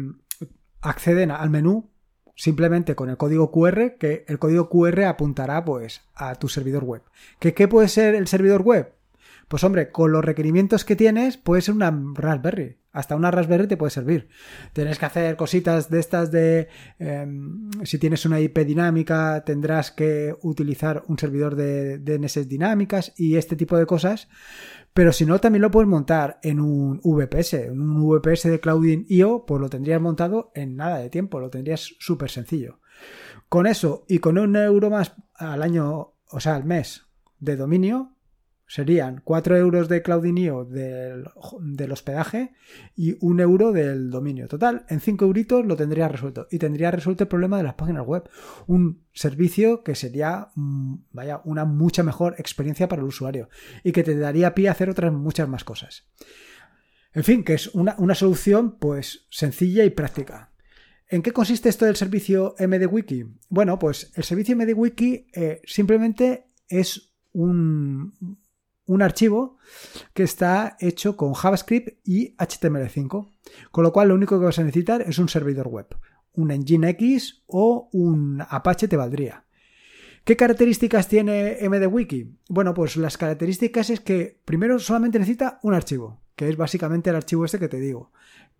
acceden 0.81 1.31
al 1.31 1.49
menú 1.49 1.91
simplemente 2.35 2.95
con 2.95 3.09
el 3.09 3.17
código 3.17 3.51
QR, 3.51 3.97
que 3.97 4.25
el 4.27 4.39
código 4.39 4.69
QR 4.69 5.05
apuntará 5.05 5.65
pues 5.65 6.01
a 6.15 6.35
tu 6.35 6.49
servidor 6.49 6.83
web. 6.83 7.01
¿Qué, 7.39 7.53
¿Qué 7.53 7.67
puede 7.67 7.87
ser 7.87 8.15
el 8.15 8.27
servidor 8.27 8.61
web? 8.61 8.91
Pues 9.47 9.63
hombre, 9.63 9.91
con 9.91 10.11
los 10.11 10.25
requerimientos 10.25 10.85
que 10.85 10.95
tienes, 10.95 11.37
puede 11.37 11.61
ser 11.61 11.75
una 11.75 11.93
Raspberry. 12.15 12.77
Hasta 12.91 13.15
una 13.15 13.29
Raspberry 13.29 13.67
te 13.67 13.77
puede 13.77 13.91
servir. 13.91 14.29
Tienes 14.73 14.97
que 14.97 15.05
hacer 15.05 15.35
cositas 15.35 15.89
de 15.89 15.99
estas 15.99 16.31
de... 16.31 16.69
Em, 16.97 17.69
si 17.83 17.99
tienes 17.99 18.25
una 18.25 18.39
IP 18.39 18.59
dinámica, 18.59 19.43
tendrás 19.45 19.91
que 19.91 20.33
utilizar 20.41 21.03
un 21.07 21.19
servidor 21.19 21.55
de 21.55 21.99
DNS 21.99 22.47
dinámicas 22.47 23.13
y 23.17 23.35
este 23.35 23.55
tipo 23.55 23.77
de 23.77 23.85
cosas. 23.85 24.29
Pero 24.93 25.11
si 25.11 25.25
no, 25.25 25.39
también 25.39 25.61
lo 25.61 25.71
puedes 25.71 25.89
montar 25.89 26.39
en 26.41 26.61
un 26.61 27.01
VPS. 27.03 27.53
En 27.65 27.81
un 27.81 28.09
VPS 28.09 28.43
de 28.49 28.61
Cloudin.io, 28.61 29.45
pues 29.45 29.61
lo 29.61 29.69
tendrías 29.69 29.99
montado 30.01 30.51
en 30.55 30.77
nada 30.77 30.99
de 30.99 31.09
tiempo. 31.09 31.41
Lo 31.41 31.49
tendrías 31.49 31.95
súper 31.99 32.31
sencillo. 32.31 32.79
Con 33.49 33.67
eso 33.67 34.05
y 34.07 34.19
con 34.19 34.37
un 34.37 34.55
euro 34.55 34.89
más 34.89 35.13
al 35.35 35.61
año, 35.61 36.13
o 36.31 36.39
sea, 36.39 36.55
al 36.55 36.63
mes 36.63 37.07
de 37.39 37.57
dominio, 37.57 38.14
serían 38.67 39.21
4 39.23 39.57
euros 39.57 39.89
de 39.89 40.01
Cloudinio 40.01 40.65
del, 40.65 41.25
del, 41.61 41.91
hospedaje 41.91 42.53
y 42.95 43.15
1 43.19 43.43
euro 43.43 43.71
del 43.71 44.09
dominio. 44.09 44.47
Total, 44.47 44.85
en 44.89 44.99
5 44.99 45.25
euritos 45.25 45.65
lo 45.65 45.75
tendría 45.75 46.07
resuelto. 46.07 46.47
Y 46.49 46.57
tendría 46.57 46.91
resuelto 46.91 47.23
el 47.23 47.27
problema 47.27 47.57
de 47.57 47.63
las 47.63 47.75
páginas 47.75 48.05
web. 48.05 48.27
Un 48.67 49.03
servicio 49.13 49.83
que 49.83 49.95
sería, 49.95 50.49
mm, 50.55 50.95
vaya, 51.11 51.41
una 51.45 51.65
mucha 51.65 52.03
mejor 52.03 52.35
experiencia 52.39 52.87
para 52.87 53.01
el 53.01 53.07
usuario. 53.07 53.49
Y 53.83 53.91
que 53.91 54.03
te 54.03 54.17
daría 54.17 54.55
pie 54.55 54.67
a 54.67 54.71
hacer 54.71 54.89
otras 54.89 55.13
muchas 55.13 55.47
más 55.47 55.63
cosas. 55.63 56.07
En 57.13 57.23
fin, 57.23 57.43
que 57.43 57.53
es 57.53 57.67
una, 57.67 57.95
una 57.99 58.15
solución 58.15 58.77
pues 58.77 59.27
sencilla 59.29 59.85
y 59.85 59.91
práctica. 59.91 60.51
¿En 61.07 61.21
qué 61.21 61.31
consiste 61.31 61.69
esto 61.69 61.85
del 61.85 61.95
servicio 61.95 62.55
MDWiki? 62.59 63.25
Bueno, 63.49 63.77
pues 63.77 64.11
el 64.15 64.23
servicio 64.23 64.55
MDWiki 64.55 65.27
eh, 65.33 65.61
simplemente 65.65 66.47
es 66.67 67.13
un, 67.31 68.13
un 68.85 69.01
archivo 69.01 69.57
que 70.13 70.23
está 70.23 70.77
hecho 70.79 71.17
con 71.17 71.33
JavaScript 71.33 71.99
y 72.03 72.35
HTML5. 72.37 73.29
Con 73.71 73.83
lo 73.83 73.93
cual 73.93 74.09
lo 74.09 74.15
único 74.15 74.39
que 74.39 74.45
vas 74.45 74.59
a 74.59 74.63
necesitar 74.63 75.01
es 75.01 75.19
un 75.19 75.29
servidor 75.29 75.67
web. 75.67 75.87
Un 76.33 76.49
Nginx 76.49 77.43
o 77.47 77.89
un 77.93 78.43
Apache 78.47 78.87
te 78.87 78.97
valdría. 78.97 79.45
¿Qué 80.23 80.35
características 80.35 81.07
tiene 81.07 81.57
MDWiki? 81.61 82.39
Bueno, 82.49 82.73
pues 82.73 82.97
las 82.97 83.17
características 83.17 83.91
es 83.91 83.99
que 83.99 84.41
primero 84.43 84.79
solamente 84.79 85.19
necesita 85.19 85.59
un 85.61 85.75
archivo, 85.75 86.19
que 86.35 86.49
es 86.49 86.57
básicamente 86.57 87.11
el 87.11 87.15
archivo 87.15 87.45
este 87.45 87.59
que 87.59 87.67
te 87.67 87.79
digo, 87.79 88.11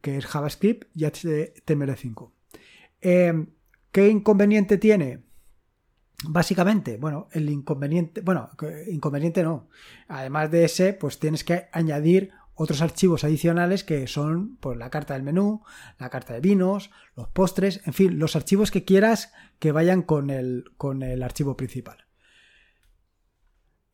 que 0.01 0.17
es 0.17 0.27
JavaScript 0.27 0.87
y 0.93 1.05
HTML5. 1.05 2.29
Eh, 3.01 3.47
¿Qué 3.91 4.09
inconveniente 4.09 4.77
tiene? 4.77 5.23
Básicamente, 6.23 6.97
bueno, 6.97 7.27
el 7.31 7.49
inconveniente, 7.49 8.21
bueno, 8.21 8.49
inconveniente 8.87 9.43
no. 9.43 9.69
Además 10.07 10.49
de 10.49 10.65
ese, 10.65 10.93
pues 10.93 11.19
tienes 11.19 11.43
que 11.43 11.67
añadir 11.71 12.31
otros 12.55 12.81
archivos 12.81 13.23
adicionales 13.23 13.83
que 13.83 14.07
son 14.07 14.55
pues, 14.57 14.77
la 14.77 14.89
carta 14.89 15.13
del 15.13 15.23
menú, 15.23 15.63
la 15.99 16.09
carta 16.09 16.33
de 16.33 16.39
vinos, 16.39 16.89
los 17.15 17.27
postres, 17.27 17.81
en 17.85 17.93
fin, 17.93 18.17
los 18.17 18.35
archivos 18.35 18.71
que 18.71 18.85
quieras 18.85 19.33
que 19.59 19.73
vayan 19.73 20.01
con 20.01 20.29
el, 20.29 20.65
con 20.77 21.03
el 21.03 21.21
archivo 21.21 21.57
principal. 21.57 22.05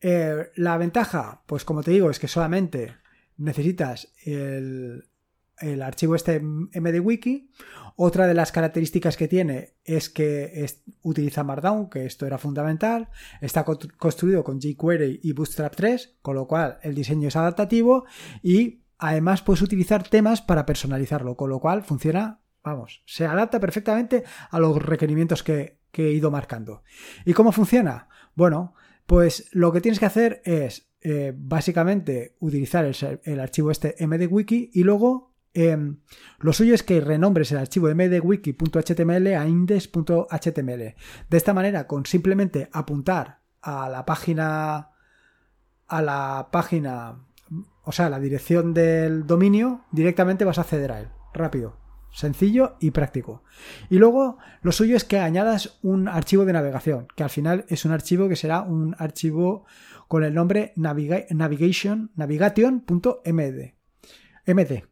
Eh, 0.00 0.50
la 0.56 0.78
ventaja, 0.78 1.42
pues 1.46 1.64
como 1.64 1.82
te 1.82 1.90
digo, 1.90 2.10
es 2.10 2.18
que 2.18 2.28
solamente 2.28 2.96
necesitas 3.36 4.12
el, 4.24 5.08
el 5.62 5.82
archivo 5.82 6.14
este 6.14 6.40
MDWiki. 6.40 7.50
Otra 7.96 8.26
de 8.26 8.34
las 8.34 8.52
características 8.52 9.16
que 9.16 9.28
tiene 9.28 9.74
es 9.84 10.08
que 10.08 10.66
utiliza 11.02 11.44
Markdown, 11.44 11.90
que 11.90 12.06
esto 12.06 12.26
era 12.26 12.38
fundamental. 12.38 13.08
Está 13.40 13.64
construido 13.64 14.42
con 14.44 14.60
jQuery 14.60 15.20
y 15.22 15.32
Bootstrap 15.32 15.74
3, 15.74 16.18
con 16.22 16.34
lo 16.36 16.46
cual 16.46 16.78
el 16.82 16.94
diseño 16.94 17.28
es 17.28 17.36
adaptativo 17.36 18.06
y 18.42 18.82
además 18.98 19.42
puedes 19.42 19.62
utilizar 19.62 20.08
temas 20.08 20.40
para 20.40 20.64
personalizarlo, 20.64 21.36
con 21.36 21.50
lo 21.50 21.60
cual 21.60 21.82
funciona, 21.82 22.40
vamos, 22.62 23.02
se 23.04 23.26
adapta 23.26 23.60
perfectamente 23.60 24.24
a 24.50 24.58
los 24.58 24.80
requerimientos 24.80 25.42
que, 25.42 25.80
he 25.92 26.12
ido 26.12 26.30
marcando. 26.30 26.82
¿Y 27.26 27.34
cómo 27.34 27.52
funciona? 27.52 28.08
Bueno, 28.34 28.74
pues 29.04 29.48
lo 29.52 29.72
que 29.72 29.82
tienes 29.82 29.98
que 29.98 30.06
hacer 30.06 30.40
es 30.44 30.90
eh, 31.02 31.34
básicamente 31.36 32.36
utilizar 32.38 32.86
el, 32.86 33.20
el, 33.24 33.40
archivo 33.40 33.70
este 33.70 33.94
mdwiki 34.06 34.70
y 34.72 34.84
luego 34.84 35.31
Em, 35.54 35.98
lo 36.38 36.52
suyo 36.52 36.74
es 36.74 36.82
que 36.82 37.00
renombres 37.00 37.52
el 37.52 37.58
archivo 37.58 37.88
mdwiki.html 37.94 39.26
a 39.34 39.46
index.html. 39.46 40.94
De 41.28 41.36
esta 41.36 41.54
manera, 41.54 41.86
con 41.86 42.06
simplemente 42.06 42.70
apuntar 42.72 43.40
a 43.60 43.88
la 43.88 44.06
página, 44.06 44.90
a 45.86 46.02
la 46.02 46.48
página, 46.50 47.26
o 47.84 47.92
sea, 47.92 48.08
la 48.08 48.18
dirección 48.18 48.72
del 48.72 49.26
dominio, 49.26 49.84
directamente 49.92 50.44
vas 50.44 50.58
a 50.58 50.62
acceder 50.62 50.90
a 50.92 51.00
él. 51.00 51.08
Rápido, 51.34 51.76
sencillo 52.12 52.76
y 52.80 52.90
práctico. 52.90 53.44
Y 53.90 53.98
luego, 53.98 54.38
lo 54.62 54.72
suyo 54.72 54.96
es 54.96 55.04
que 55.04 55.18
añadas 55.18 55.78
un 55.82 56.08
archivo 56.08 56.46
de 56.46 56.54
navegación, 56.54 57.08
que 57.14 57.24
al 57.24 57.30
final 57.30 57.66
es 57.68 57.84
un 57.84 57.92
archivo 57.92 58.28
que 58.28 58.36
será 58.36 58.62
un 58.62 58.96
archivo 58.98 59.66
con 60.08 60.24
el 60.24 60.32
nombre 60.34 60.72
navigation, 60.76 62.10
navigation.md. 62.16 63.74
MD 64.44 64.91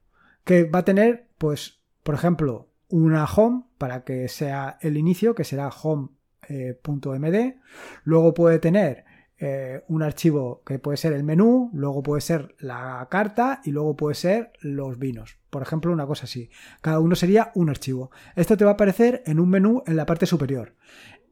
que 0.50 0.64
va 0.64 0.80
a 0.80 0.84
tener, 0.84 1.28
pues, 1.38 1.80
por 2.02 2.16
ejemplo, 2.16 2.72
una 2.88 3.24
home 3.24 3.66
para 3.78 4.02
que 4.02 4.26
sea 4.26 4.78
el 4.80 4.96
inicio, 4.96 5.36
que 5.36 5.44
será 5.44 5.68
home.md. 5.68 7.34
Eh, 7.36 7.56
luego 8.02 8.34
puede 8.34 8.58
tener 8.58 9.04
eh, 9.38 9.84
un 9.86 10.02
archivo 10.02 10.64
que 10.66 10.80
puede 10.80 10.96
ser 10.96 11.12
el 11.12 11.22
menú, 11.22 11.70
luego 11.72 12.02
puede 12.02 12.20
ser 12.20 12.56
la 12.58 13.06
carta 13.12 13.60
y 13.62 13.70
luego 13.70 13.94
puede 13.94 14.16
ser 14.16 14.50
los 14.60 14.98
vinos. 14.98 15.38
Por 15.50 15.62
ejemplo, 15.62 15.92
una 15.92 16.08
cosa 16.08 16.24
así. 16.24 16.50
Cada 16.80 16.98
uno 16.98 17.14
sería 17.14 17.52
un 17.54 17.70
archivo. 17.70 18.10
Esto 18.34 18.56
te 18.56 18.64
va 18.64 18.72
a 18.72 18.74
aparecer 18.74 19.22
en 19.26 19.38
un 19.38 19.50
menú 19.50 19.84
en 19.86 19.94
la 19.94 20.04
parte 20.04 20.26
superior. 20.26 20.74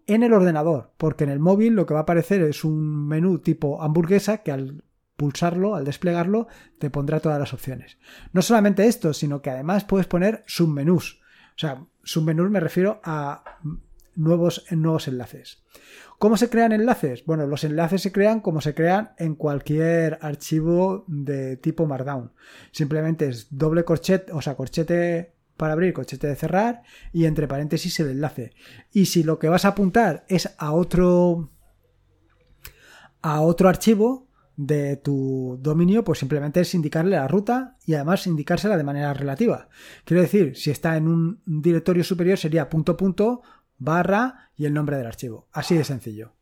En 0.07 0.23
el 0.23 0.33
ordenador, 0.33 0.93
porque 0.97 1.25
en 1.25 1.31
el 1.31 1.41
móvil 1.41 1.75
lo 1.75 1.87
que 1.87 1.95
va 1.95 2.01
a 2.01 2.03
aparecer 2.05 2.43
es 2.43 2.63
un 2.63 3.09
menú 3.09 3.41
tipo 3.41 3.83
hamburguesa 3.83 4.45
que 4.45 4.53
al 4.53 4.85
pulsarlo, 5.19 5.75
al 5.75 5.85
desplegarlo, 5.85 6.47
te 6.79 6.91
pondrá 6.91 7.19
todas 7.19 7.41
las 7.41 7.53
opciones. 7.53 7.99
No 8.33 8.41
solamente 8.41 8.87
esto, 8.87 9.13
sino 9.13 9.43
que 9.43 9.51
además 9.51 9.83
puedes 9.85 10.07
poner 10.07 10.45
submenús. 10.47 11.21
O 11.57 11.59
sea, 11.59 11.85
submenús 12.05 12.49
me 12.51 12.61
refiero 12.61 13.01
a 13.03 13.43
nuevos, 14.15 14.65
nuevos 14.71 15.09
enlaces. 15.09 15.65
¿Cómo 16.21 16.37
se 16.37 16.49
crean 16.49 16.71
enlaces? 16.71 17.25
Bueno, 17.27 17.49
los 17.49 17.65
enlaces 17.65 18.01
se 18.01 18.13
crean 18.13 18.41
como 18.41 18.61
se 18.61 18.75
crean 18.75 19.11
en 19.19 19.35
cualquier 19.35 20.21
archivo 20.23 21.05
de 21.09 21.57
tipo 21.57 21.85
Markdown. 21.87 22.33
Simplemente 22.71 23.29
es 23.29 23.49
doble 23.51 23.85
corchete, 23.85 24.33
o 24.33 24.41
sea, 24.41 24.55
corchete 24.55 25.35
para 25.57 25.73
abrir, 25.73 25.95
corchete 25.95 26.29
de 26.29 26.37
cerrar 26.37 26.83
y 27.13 27.25
entre 27.25 27.49
paréntesis 27.49 27.99
el 27.99 28.11
enlace. 28.11 28.53
Y 28.93 29.07
si 29.07 29.25
lo 29.25 29.41
que 29.41 29.49
vas 29.49 29.65
a 29.65 29.69
apuntar 29.69 30.25
es 30.29 30.55
a 30.59 30.71
otro 30.71 31.51
a 33.21 33.41
otro 33.41 33.69
archivo, 33.69 34.28
de 34.59 34.97
tu 34.97 35.57
dominio, 35.63 36.03
pues 36.03 36.19
simplemente 36.19 36.61
es 36.61 36.75
indicarle 36.75 37.17
la 37.17 37.29
ruta 37.29 37.77
y 37.87 37.95
además 37.95 38.27
indicársela 38.27 38.77
de 38.77 38.83
manera 38.83 39.15
relativa. 39.15 39.69
Quiero 40.05 40.21
decir, 40.21 40.57
si 40.57 40.73
está 40.73 40.97
en 40.97 41.07
un 41.07 41.41
directorio 41.47 42.03
superior 42.03 42.37
sería 42.37 42.69
punto 42.69 42.97
punto 42.97 43.43
barra 43.79 44.51
y 44.57 44.67
el 44.67 44.75
nombre 44.75 44.97
del 44.97 45.07
archivo. 45.07 45.47
Así 45.53 45.77
de 45.77 45.85
sencillo. 45.85 46.33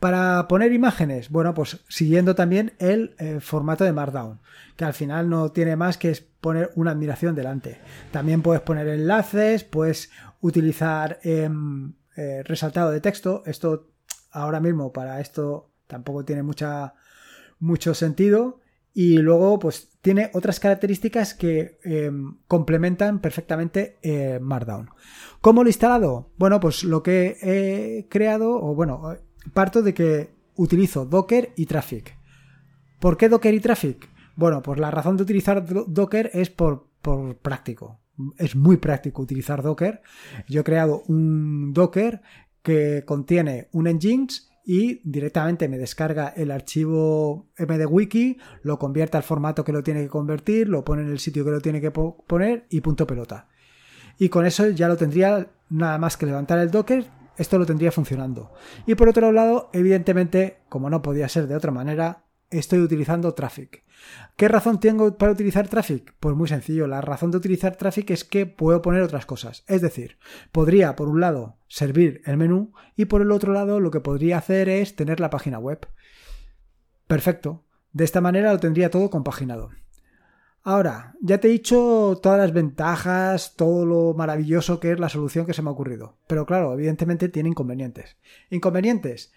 Para 0.00 0.48
poner 0.48 0.72
imágenes, 0.72 1.30
bueno, 1.30 1.54
pues 1.54 1.84
siguiendo 1.88 2.34
también 2.34 2.72
el 2.80 3.14
eh, 3.18 3.38
formato 3.38 3.84
de 3.84 3.92
Markdown, 3.92 4.40
que 4.74 4.84
al 4.84 4.94
final 4.94 5.30
no 5.30 5.52
tiene 5.52 5.76
más 5.76 5.96
que 5.96 6.18
poner 6.40 6.72
una 6.74 6.90
admiración 6.90 7.36
delante. 7.36 7.78
También 8.10 8.42
puedes 8.42 8.62
poner 8.62 8.88
enlaces, 8.88 9.62
puedes 9.62 10.10
utilizar 10.40 11.20
em, 11.22 11.92
eh, 12.16 12.42
resaltado 12.42 12.90
de 12.90 13.00
texto. 13.00 13.44
Esto 13.46 13.92
ahora 14.32 14.58
mismo 14.58 14.92
para 14.92 15.20
esto 15.20 15.70
tampoco 15.86 16.24
tiene 16.24 16.42
mucha 16.42 16.94
mucho 17.60 17.94
sentido 17.94 18.60
y 18.94 19.18
luego 19.18 19.58
pues 19.58 19.90
tiene 20.00 20.30
otras 20.34 20.58
características 20.60 21.34
que 21.34 21.78
em, 21.84 22.38
complementan 22.46 23.20
perfectamente 23.20 23.98
eh, 24.02 24.38
Markdown. 24.40 24.90
¿Cómo 25.40 25.62
lo 25.62 25.68
he 25.68 25.70
instalado? 25.70 26.30
Bueno, 26.36 26.58
pues 26.60 26.84
lo 26.84 27.02
que 27.02 27.36
he 27.42 28.08
creado, 28.08 28.60
o 28.60 28.74
bueno, 28.74 29.16
parto 29.54 29.82
de 29.82 29.94
que 29.94 30.30
utilizo 30.56 31.04
Docker 31.04 31.52
y 31.56 31.66
Traffic. 31.66 32.16
¿Por 32.98 33.16
qué 33.16 33.28
Docker 33.28 33.54
y 33.54 33.60
Traffic? 33.60 34.08
Bueno, 34.34 34.62
pues 34.62 34.80
la 34.80 34.90
razón 34.90 35.16
de 35.16 35.22
utilizar 35.22 35.64
Docker 35.86 36.30
es 36.34 36.50
por, 36.50 36.88
por 37.00 37.36
práctico. 37.36 38.00
Es 38.36 38.56
muy 38.56 38.78
práctico 38.78 39.22
utilizar 39.22 39.62
Docker. 39.62 40.02
Yo 40.48 40.62
he 40.62 40.64
creado 40.64 41.02
un 41.06 41.72
Docker 41.72 42.20
que 42.62 43.04
contiene 43.06 43.68
un 43.72 43.86
engines 43.86 44.47
y 44.70 45.00
directamente 45.02 45.66
me 45.66 45.78
descarga 45.78 46.28
el 46.36 46.50
archivo 46.50 47.48
MDWiki, 47.58 48.36
lo 48.60 48.78
convierte 48.78 49.16
al 49.16 49.22
formato 49.22 49.64
que 49.64 49.72
lo 49.72 49.82
tiene 49.82 50.02
que 50.02 50.08
convertir, 50.08 50.68
lo 50.68 50.84
pone 50.84 51.00
en 51.00 51.08
el 51.08 51.20
sitio 51.20 51.42
que 51.42 51.50
lo 51.50 51.62
tiene 51.62 51.80
que 51.80 51.90
poner 51.90 52.66
y 52.68 52.82
punto 52.82 53.06
pelota. 53.06 53.48
Y 54.18 54.28
con 54.28 54.44
eso 54.44 54.68
ya 54.68 54.86
lo 54.86 54.98
tendría 54.98 55.48
nada 55.70 55.96
más 55.96 56.18
que 56.18 56.26
levantar 56.26 56.58
el 56.58 56.70
Docker, 56.70 57.06
esto 57.38 57.58
lo 57.58 57.64
tendría 57.64 57.90
funcionando. 57.90 58.52
Y 58.86 58.94
por 58.94 59.08
otro 59.08 59.32
lado, 59.32 59.70
evidentemente, 59.72 60.58
como 60.68 60.90
no 60.90 61.00
podía 61.00 61.30
ser 61.30 61.46
de 61.46 61.56
otra 61.56 61.72
manera, 61.72 62.26
estoy 62.50 62.80
utilizando 62.80 63.32
Traffic. 63.32 63.82
¿Qué 64.36 64.48
razón 64.48 64.80
tengo 64.80 65.16
para 65.16 65.32
utilizar 65.32 65.68
Traffic? 65.68 66.14
Pues 66.20 66.36
muy 66.36 66.48
sencillo, 66.48 66.86
la 66.86 67.00
razón 67.00 67.30
de 67.30 67.38
utilizar 67.38 67.76
Traffic 67.76 68.10
es 68.10 68.24
que 68.24 68.46
puedo 68.46 68.82
poner 68.82 69.02
otras 69.02 69.26
cosas. 69.26 69.64
Es 69.66 69.82
decir, 69.82 70.18
podría 70.52 70.94
por 70.96 71.08
un 71.08 71.20
lado 71.20 71.56
servir 71.66 72.22
el 72.24 72.36
menú 72.36 72.72
y 72.96 73.06
por 73.06 73.22
el 73.22 73.32
otro 73.32 73.52
lado 73.52 73.80
lo 73.80 73.90
que 73.90 74.00
podría 74.00 74.38
hacer 74.38 74.68
es 74.68 74.94
tener 74.96 75.20
la 75.20 75.30
página 75.30 75.58
web. 75.58 75.88
Perfecto. 77.06 77.64
De 77.92 78.04
esta 78.04 78.20
manera 78.20 78.52
lo 78.52 78.60
tendría 78.60 78.90
todo 78.90 79.10
compaginado. 79.10 79.70
Ahora, 80.62 81.14
ya 81.20 81.38
te 81.38 81.48
he 81.48 81.52
dicho 81.52 82.20
todas 82.22 82.38
las 82.38 82.52
ventajas, 82.52 83.54
todo 83.56 83.86
lo 83.86 84.14
maravilloso 84.14 84.80
que 84.80 84.92
es 84.92 85.00
la 85.00 85.08
solución 85.08 85.46
que 85.46 85.54
se 85.54 85.62
me 85.62 85.70
ha 85.70 85.72
ocurrido. 85.72 86.18
Pero 86.26 86.44
claro, 86.44 86.74
evidentemente 86.74 87.28
tiene 87.28 87.48
inconvenientes. 87.48 88.18
Inconvenientes 88.50 89.32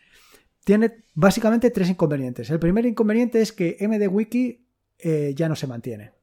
tiene 0.63 1.03
básicamente 1.13 1.71
tres 1.71 1.89
inconvenientes. 1.89 2.49
El 2.49 2.59
primer 2.59 2.85
inconveniente 2.85 3.41
es 3.41 3.51
que 3.51 3.77
MDWiki 3.79 4.67
eh, 4.99 5.33
ya 5.35 5.49
no 5.49 5.55
se 5.55 5.67
mantiene. 5.67 6.13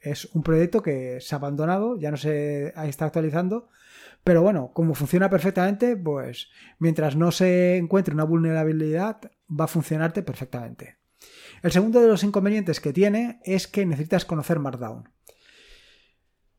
Es 0.00 0.26
un 0.26 0.42
proyecto 0.42 0.82
que 0.82 1.20
se 1.20 1.34
ha 1.34 1.38
abandonado, 1.38 1.98
ya 1.98 2.10
no 2.10 2.16
se 2.16 2.72
está 2.88 3.06
actualizando. 3.06 3.68
Pero 4.24 4.42
bueno, 4.42 4.72
como 4.74 4.94
funciona 4.94 5.30
perfectamente, 5.30 5.96
pues 5.96 6.48
mientras 6.78 7.16
no 7.16 7.30
se 7.30 7.76
encuentre 7.76 8.14
una 8.14 8.24
vulnerabilidad, 8.24 9.20
va 9.48 9.64
a 9.64 9.68
funcionarte 9.68 10.22
perfectamente. 10.22 10.96
El 11.62 11.72
segundo 11.72 12.00
de 12.00 12.08
los 12.08 12.22
inconvenientes 12.22 12.80
que 12.80 12.92
tiene 12.92 13.40
es 13.44 13.66
que 13.66 13.86
necesitas 13.86 14.24
conocer 14.24 14.58
Markdown. 14.58 15.08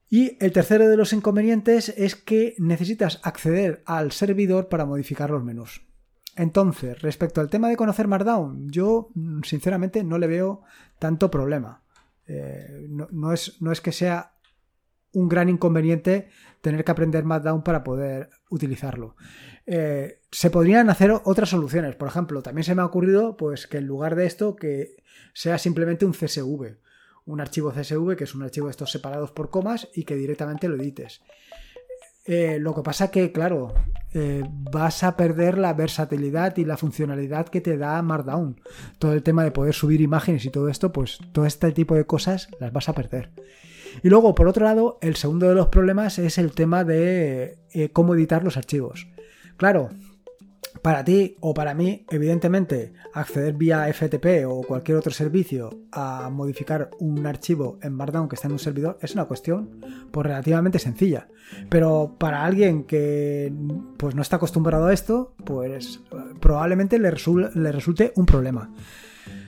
Y 0.09 0.43
el 0.43 0.51
tercero 0.51 0.89
de 0.89 0.97
los 0.97 1.13
inconvenientes 1.13 1.89
es 1.89 2.15
que 2.15 2.55
necesitas 2.57 3.19
acceder 3.23 3.83
al 3.85 4.11
servidor 4.11 4.67
para 4.67 4.85
modificar 4.85 5.29
los 5.29 5.43
menús. 5.43 5.88
Entonces, 6.39 7.01
respecto 7.01 7.41
al 7.41 7.49
tema 7.49 7.67
de 7.67 7.75
conocer 7.75 8.07
Markdown, 8.07 8.69
yo 8.69 9.09
mm, 9.13 9.41
sinceramente 9.43 10.05
no 10.05 10.17
le 10.17 10.27
veo 10.27 10.61
tanto 10.97 11.29
problema. 11.29 11.83
Eh, 12.27 12.87
no, 12.87 13.33
es, 13.33 13.81
que 13.83 13.91
sea 13.91 14.31
un 15.11 15.27
gran 15.27 15.49
inconveniente 15.49 16.29
tener 16.61 16.85
que 16.85 16.91
aprender 16.91 17.25
Markdown 17.25 17.61
para 17.61 17.83
poder 17.83 18.29
utilizarlo. 18.49 19.17
Eh, 19.65 20.21
se 20.31 20.49
podrían 20.49 20.89
hacer 20.89 21.11
otras 21.11 21.49
soluciones. 21.49 21.97
Por 21.97 22.07
ejemplo, 22.07 22.41
también 22.41 22.63
se 22.63 22.73
me 22.73 22.83
ha 22.83 22.85
ocurrido 22.85 23.35
pues, 23.35 23.67
que 23.67 23.79
en 23.79 23.87
lugar 23.87 24.15
de 24.15 24.25
esto 24.25 24.55
que 24.55 24.95
sea 25.33 25.57
simplemente 25.57 26.05
un 26.05 26.13
CSV, 26.13 26.77
un 27.25 27.41
archivo 27.41 27.73
CSV 27.73 28.15
que 28.15 28.23
es 28.23 28.33
un 28.33 28.43
archivo 28.43 28.67
de 28.67 28.71
estos 28.71 28.91
separados 28.91 29.33
por 29.33 29.49
comas 29.49 29.89
y 29.93 30.05
que 30.05 30.15
directamente 30.15 30.69
lo 30.69 30.81
edites. 30.81 31.21
Eh, 32.31 32.59
lo 32.59 32.75
que 32.75 32.83
pasa 32.83 33.11
que, 33.11 33.31
claro, 33.33 33.73
eh, 34.13 34.43
vas 34.49 35.03
a 35.03 35.15
perder 35.15 35.57
la 35.57 35.73
versatilidad 35.73 36.57
y 36.57 36.65
la 36.65 36.77
funcionalidad 36.77 37.47
que 37.47 37.61
te 37.61 37.77
da 37.77 38.01
Markdown. 38.01 38.59
Todo 38.97 39.13
el 39.13 39.23
tema 39.23 39.43
de 39.43 39.51
poder 39.51 39.73
subir 39.73 40.01
imágenes 40.01 40.45
y 40.45 40.49
todo 40.49 40.69
esto, 40.69 40.91
pues 40.91 41.19
todo 41.31 41.45
este 41.45 41.71
tipo 41.71 41.95
de 41.95 42.05
cosas 42.05 42.49
las 42.59 42.73
vas 42.73 42.89
a 42.89 42.93
perder. 42.93 43.31
Y 44.03 44.09
luego, 44.09 44.35
por 44.35 44.47
otro 44.47 44.65
lado, 44.65 44.97
el 45.01 45.15
segundo 45.15 45.47
de 45.47 45.55
los 45.55 45.67
problemas 45.67 46.19
es 46.19 46.37
el 46.37 46.51
tema 46.53 46.83
de 46.83 47.59
eh, 47.73 47.89
cómo 47.91 48.15
editar 48.15 48.43
los 48.43 48.57
archivos. 48.57 49.07
Claro, 49.57 49.89
para 50.81 51.03
ti 51.03 51.35
o 51.39 51.53
para 51.53 51.73
mí, 51.73 52.05
evidentemente, 52.09 52.93
acceder 53.13 53.53
vía 53.53 53.91
FTP 53.91 54.45
o 54.47 54.61
cualquier 54.61 54.97
otro 54.97 55.11
servicio 55.11 55.69
a 55.91 56.29
modificar 56.29 56.89
un 56.99 57.25
archivo 57.25 57.79
en 57.81 57.93
Markdown 57.93 58.29
que 58.29 58.35
está 58.35 58.47
en 58.47 58.53
un 58.53 58.59
servidor 58.59 58.97
es 59.01 59.13
una 59.13 59.25
cuestión 59.25 59.81
pues, 60.11 60.25
relativamente 60.25 60.79
sencilla. 60.79 61.27
Pero 61.69 62.15
para 62.17 62.45
alguien 62.45 62.83
que 62.83 63.51
pues, 63.97 64.15
no 64.15 64.21
está 64.21 64.37
acostumbrado 64.37 64.87
a 64.87 64.93
esto, 64.93 65.33
pues 65.43 66.01
probablemente 66.39 66.99
le, 66.99 67.11
le 67.55 67.71
resulte 67.71 68.13
un 68.15 68.25
problema. 68.25 68.71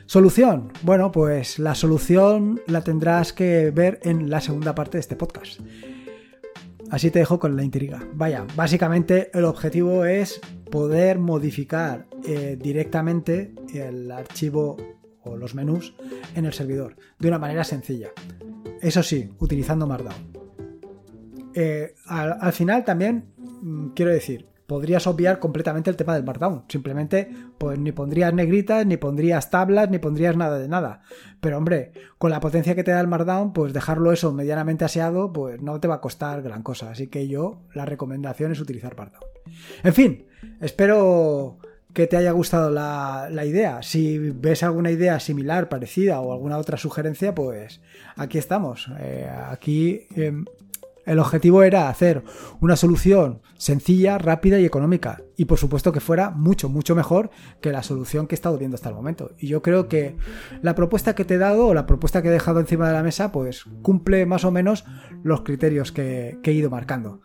Solución. 0.06 0.74
Bueno, 0.82 1.12
pues 1.12 1.58
la 1.58 1.74
solución 1.74 2.60
la 2.68 2.82
tendrás 2.82 3.32
que 3.32 3.72
ver 3.72 4.00
en 4.04 4.30
la 4.30 4.42
segunda 4.42 4.76
parte 4.76 4.98
de 4.98 5.00
este 5.00 5.16
podcast. 5.16 5.62
Así 6.90 7.10
te 7.10 7.20
dejo 7.20 7.40
con 7.40 7.56
la 7.56 7.64
intriga. 7.64 8.04
Vaya, 8.14 8.46
básicamente 8.58 9.32
el 9.34 9.46
objetivo 9.46 10.04
es 10.04 10.42
poder 10.72 11.20
modificar 11.20 12.08
eh, 12.26 12.58
directamente 12.60 13.54
el 13.74 14.10
archivo 14.12 14.78
o 15.24 15.38
los 15.38 15.54
menús 15.54 15.94
en 16.34 16.46
el 16.46 16.54
servidor 16.54 16.96
de 17.20 17.28
una 17.28 17.38
manera 17.38 17.64
sencilla. 17.64 18.10
Eso 18.82 19.04
sí, 19.04 19.30
utilizando 19.40 19.86
Markdown. 19.86 20.32
Eh, 21.54 21.94
al, 22.06 22.54
final 22.54 22.84
también 22.86 23.26
mm, 23.62 23.90
quiero 23.90 24.12
decir, 24.12 24.48
podrías 24.66 25.06
obviar 25.06 25.40
completamente 25.40 25.90
el 25.90 25.98
tema 25.98 26.16
del 26.16 26.24
Markdown. 26.24 26.64
Simplemente, 26.70 27.30
pues 27.58 27.78
ni 27.78 27.92
pondrías 27.92 28.34
negritas, 28.34 28.86
ni 28.86 28.98
pondrías 28.98 29.50
tablas, 29.50 29.90
ni 29.90 30.00
pondrías 30.00 30.38
nada 30.38 30.58
de 30.58 30.70
nada. 30.70 31.02
Pero 31.42 31.58
hombre, 31.58 31.92
con 32.18 32.32
la 32.32 32.40
potencia 32.40 32.74
que 32.74 32.84
te 32.84 32.92
da 32.92 33.02
el 33.02 33.08
Markdown, 33.08 33.52
pues 33.54 33.74
dejarlo 33.74 34.14
eso 34.14 34.32
medianamente 34.32 34.86
aseado, 34.86 35.34
pues 35.34 35.62
no 35.62 35.80
te 35.80 35.90
va 35.90 35.96
a 35.96 36.02
costar 36.02 36.42
gran 36.42 36.64
cosa. 36.64 36.92
Así 36.92 37.08
que 37.08 37.28
yo, 37.28 37.64
la 37.74 37.86
recomendación 37.86 38.54
es 38.54 38.62
utilizar 38.62 38.96
Markdown. 38.96 39.31
En 39.84 39.94
fin, 39.94 40.26
espero 40.60 41.60
que 41.94 42.08
te 42.08 42.18
haya 42.18 42.32
gustado 42.32 42.70
la, 42.70 43.46
idea. 43.46 43.84
Si 43.84 44.18
ves 44.18 44.64
alguna 44.64 44.92
idea 44.92 45.20
similar, 45.20 45.70
parecida 45.70 46.20
o 46.22 46.32
alguna 46.32 46.58
otra 46.58 46.78
sugerencia, 46.78 47.36
pues 47.36 47.82
aquí 48.16 48.38
estamos. 48.38 48.90
Eh, 49.00 49.30
aquí 49.50 50.08
em, 50.16 50.46
el 51.06 51.20
objetivo 51.20 51.64
era 51.64 51.90
hacer 51.90 52.24
una 52.60 52.76
solución 52.76 53.42
sencilla, 53.58 54.18
rápida 54.18 54.60
y 54.60 54.66
económica. 54.66 55.22
Y 55.38 55.46
por 55.46 55.60
supuesto 55.60 55.92
que 55.92 56.00
fuera 56.00 56.32
mucho, 56.32 56.68
mucho 56.68 56.96
mejor 56.96 57.30
que 57.62 57.72
la 57.72 57.84
solución 57.84 58.26
que 58.26 58.34
he 58.34 58.38
estado 58.38 58.58
viendo 58.58 58.76
hasta 58.76 58.90
el 58.90 58.96
momento. 58.96 59.36
Y 59.38 59.48
yo 59.48 59.62
creo 59.62 59.88
que 59.88 60.16
la 60.64 60.74
propuesta 60.74 61.14
que 61.14 61.26
te 61.26 61.36
he 61.36 61.38
dado 61.38 61.68
o 61.68 61.74
la 61.74 61.86
propuesta 61.86 62.22
que 62.22 62.30
he 62.30 62.32
dejado 62.32 62.60
encima 62.60 62.88
de 62.88 62.94
la 62.94 63.04
mesa, 63.04 63.32
pues 63.32 63.66
cumple 63.84 64.26
más 64.26 64.46
o 64.46 64.52
menos 64.52 64.86
los 65.24 65.42
criterios 65.42 65.92
que, 65.92 66.40
he 66.44 66.52
ido 66.52 66.72
marcando. 66.72 67.22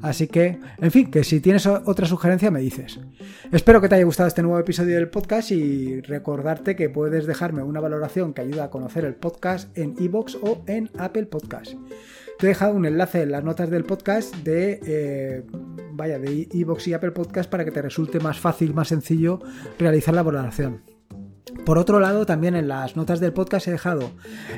Así 0.00 0.28
que, 0.28 0.60
en 0.78 0.90
fin, 0.90 1.10
que 1.10 1.24
si 1.24 1.40
tienes 1.40 1.66
otra 1.66 2.06
sugerencia 2.06 2.50
me 2.50 2.60
dices. 2.60 3.00
Espero 3.50 3.80
que 3.80 3.88
te 3.88 3.96
haya 3.96 4.04
gustado 4.04 4.28
este 4.28 4.42
nuevo 4.42 4.58
episodio 4.60 4.94
del 4.94 5.10
podcast 5.10 5.50
y 5.50 6.00
recordarte 6.02 6.76
que 6.76 6.88
puedes 6.88 7.26
dejarme 7.26 7.64
una 7.64 7.80
valoración 7.80 8.32
que 8.32 8.42
ayuda 8.42 8.64
a 8.64 8.70
conocer 8.70 9.04
el 9.04 9.16
podcast 9.16 9.76
en 9.76 9.96
iVoox 9.98 10.36
o 10.42 10.62
en 10.66 10.88
Apple 10.98 11.26
Podcast. 11.26 11.74
Te 12.40 12.46
he 12.46 12.48
dejado 12.48 12.72
un 12.72 12.86
enlace 12.86 13.20
en 13.20 13.32
las 13.32 13.44
notas 13.44 13.68
del 13.68 13.84
podcast 13.84 14.34
de, 14.36 14.80
eh, 14.86 15.42
vaya, 15.92 16.18
de 16.18 16.48
iVoox 16.50 16.88
y 16.88 16.94
Apple 16.94 17.10
Podcast 17.10 17.50
para 17.50 17.66
que 17.66 17.70
te 17.70 17.82
resulte 17.82 18.18
más 18.18 18.40
fácil, 18.40 18.72
más 18.72 18.88
sencillo 18.88 19.40
realizar 19.78 20.14
la 20.14 20.22
valoración. 20.22 20.80
Por 21.66 21.76
otro 21.76 22.00
lado, 22.00 22.24
también 22.24 22.56
en 22.56 22.66
las 22.66 22.96
notas 22.96 23.20
del 23.20 23.34
podcast 23.34 23.68
he 23.68 23.72
dejado 23.72 24.12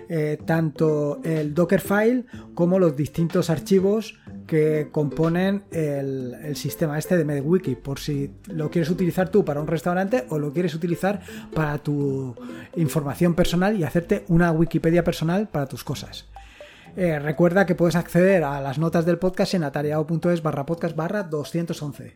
eh, 0.08 0.38
tanto 0.46 1.20
el 1.24 1.54
Dockerfile 1.54 2.26
como 2.54 2.78
los 2.78 2.96
distintos 2.96 3.50
archivos 3.50 4.16
que 4.46 4.88
componen 4.92 5.64
el, 5.72 6.36
el, 6.40 6.54
sistema 6.54 7.00
este 7.00 7.16
de 7.16 7.24
MediWiki, 7.24 7.74
por 7.74 7.98
si 7.98 8.30
lo 8.46 8.70
quieres 8.70 8.90
utilizar 8.90 9.28
tú 9.30 9.44
para 9.44 9.60
un 9.60 9.66
restaurante 9.66 10.24
o 10.28 10.38
lo 10.38 10.52
quieres 10.52 10.76
utilizar 10.76 11.20
para 11.52 11.78
tu 11.78 12.36
información 12.76 13.34
personal 13.34 13.76
y 13.76 13.82
hacerte 13.82 14.24
una 14.28 14.52
Wikipedia 14.52 15.02
personal 15.02 15.48
para 15.48 15.66
tus 15.66 15.82
cosas. 15.82 16.28
Eh, 16.96 17.18
recuerda 17.18 17.64
que 17.64 17.74
puedes 17.74 17.96
acceder 17.96 18.44
a 18.44 18.60
las 18.60 18.78
notas 18.78 19.06
del 19.06 19.18
podcast 19.18 19.54
en 19.54 19.64
atareado.es 19.64 20.42
barra 20.42 20.66
podcast 20.66 20.94
barra 20.94 21.22
211. 21.22 22.14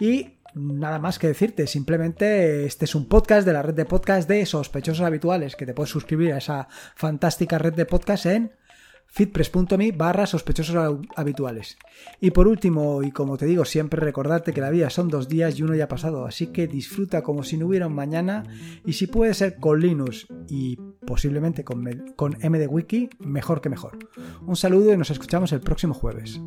Y 0.00 0.38
nada 0.54 0.98
más 0.98 1.18
que 1.18 1.26
decirte, 1.26 1.66
simplemente 1.66 2.64
este 2.64 2.86
es 2.86 2.94
un 2.94 3.06
podcast 3.06 3.46
de 3.46 3.52
la 3.52 3.62
red 3.62 3.74
de 3.74 3.84
podcast 3.84 4.28
de 4.28 4.46
sospechosos 4.46 5.04
habituales, 5.04 5.56
que 5.56 5.66
te 5.66 5.74
puedes 5.74 5.90
suscribir 5.90 6.32
a 6.32 6.38
esa 6.38 6.68
fantástica 6.94 7.58
red 7.58 7.74
de 7.74 7.84
podcast 7.84 8.26
en 8.26 8.52
fitpress.me 9.14 9.92
barra 9.92 10.26
sospechosos 10.26 10.98
habituales. 11.14 11.78
Y 12.20 12.32
por 12.32 12.48
último, 12.48 13.00
y 13.04 13.12
como 13.12 13.36
te 13.36 13.46
digo 13.46 13.64
siempre, 13.64 14.00
recordarte 14.00 14.52
que 14.52 14.60
la 14.60 14.70
vida 14.70 14.90
son 14.90 15.08
dos 15.08 15.28
días 15.28 15.56
y 15.56 15.62
uno 15.62 15.76
ya 15.76 15.84
ha 15.84 15.88
pasado, 15.88 16.26
así 16.26 16.48
que 16.48 16.66
disfruta 16.66 17.22
como 17.22 17.44
si 17.44 17.56
no 17.56 17.68
hubiera 17.68 17.86
un 17.86 17.94
mañana 17.94 18.42
y 18.84 18.94
si 18.94 19.06
puede 19.06 19.32
ser 19.34 19.60
con 19.60 19.80
Linux 19.80 20.26
y 20.48 20.76
posiblemente 21.06 21.62
con, 21.62 21.84
con 22.16 22.32
MDWiki, 22.42 23.10
mejor 23.20 23.60
que 23.60 23.68
mejor. 23.68 23.98
Un 24.44 24.56
saludo 24.56 24.92
y 24.92 24.96
nos 24.96 25.10
escuchamos 25.10 25.52
el 25.52 25.60
próximo 25.60 25.94
jueves. 25.94 26.40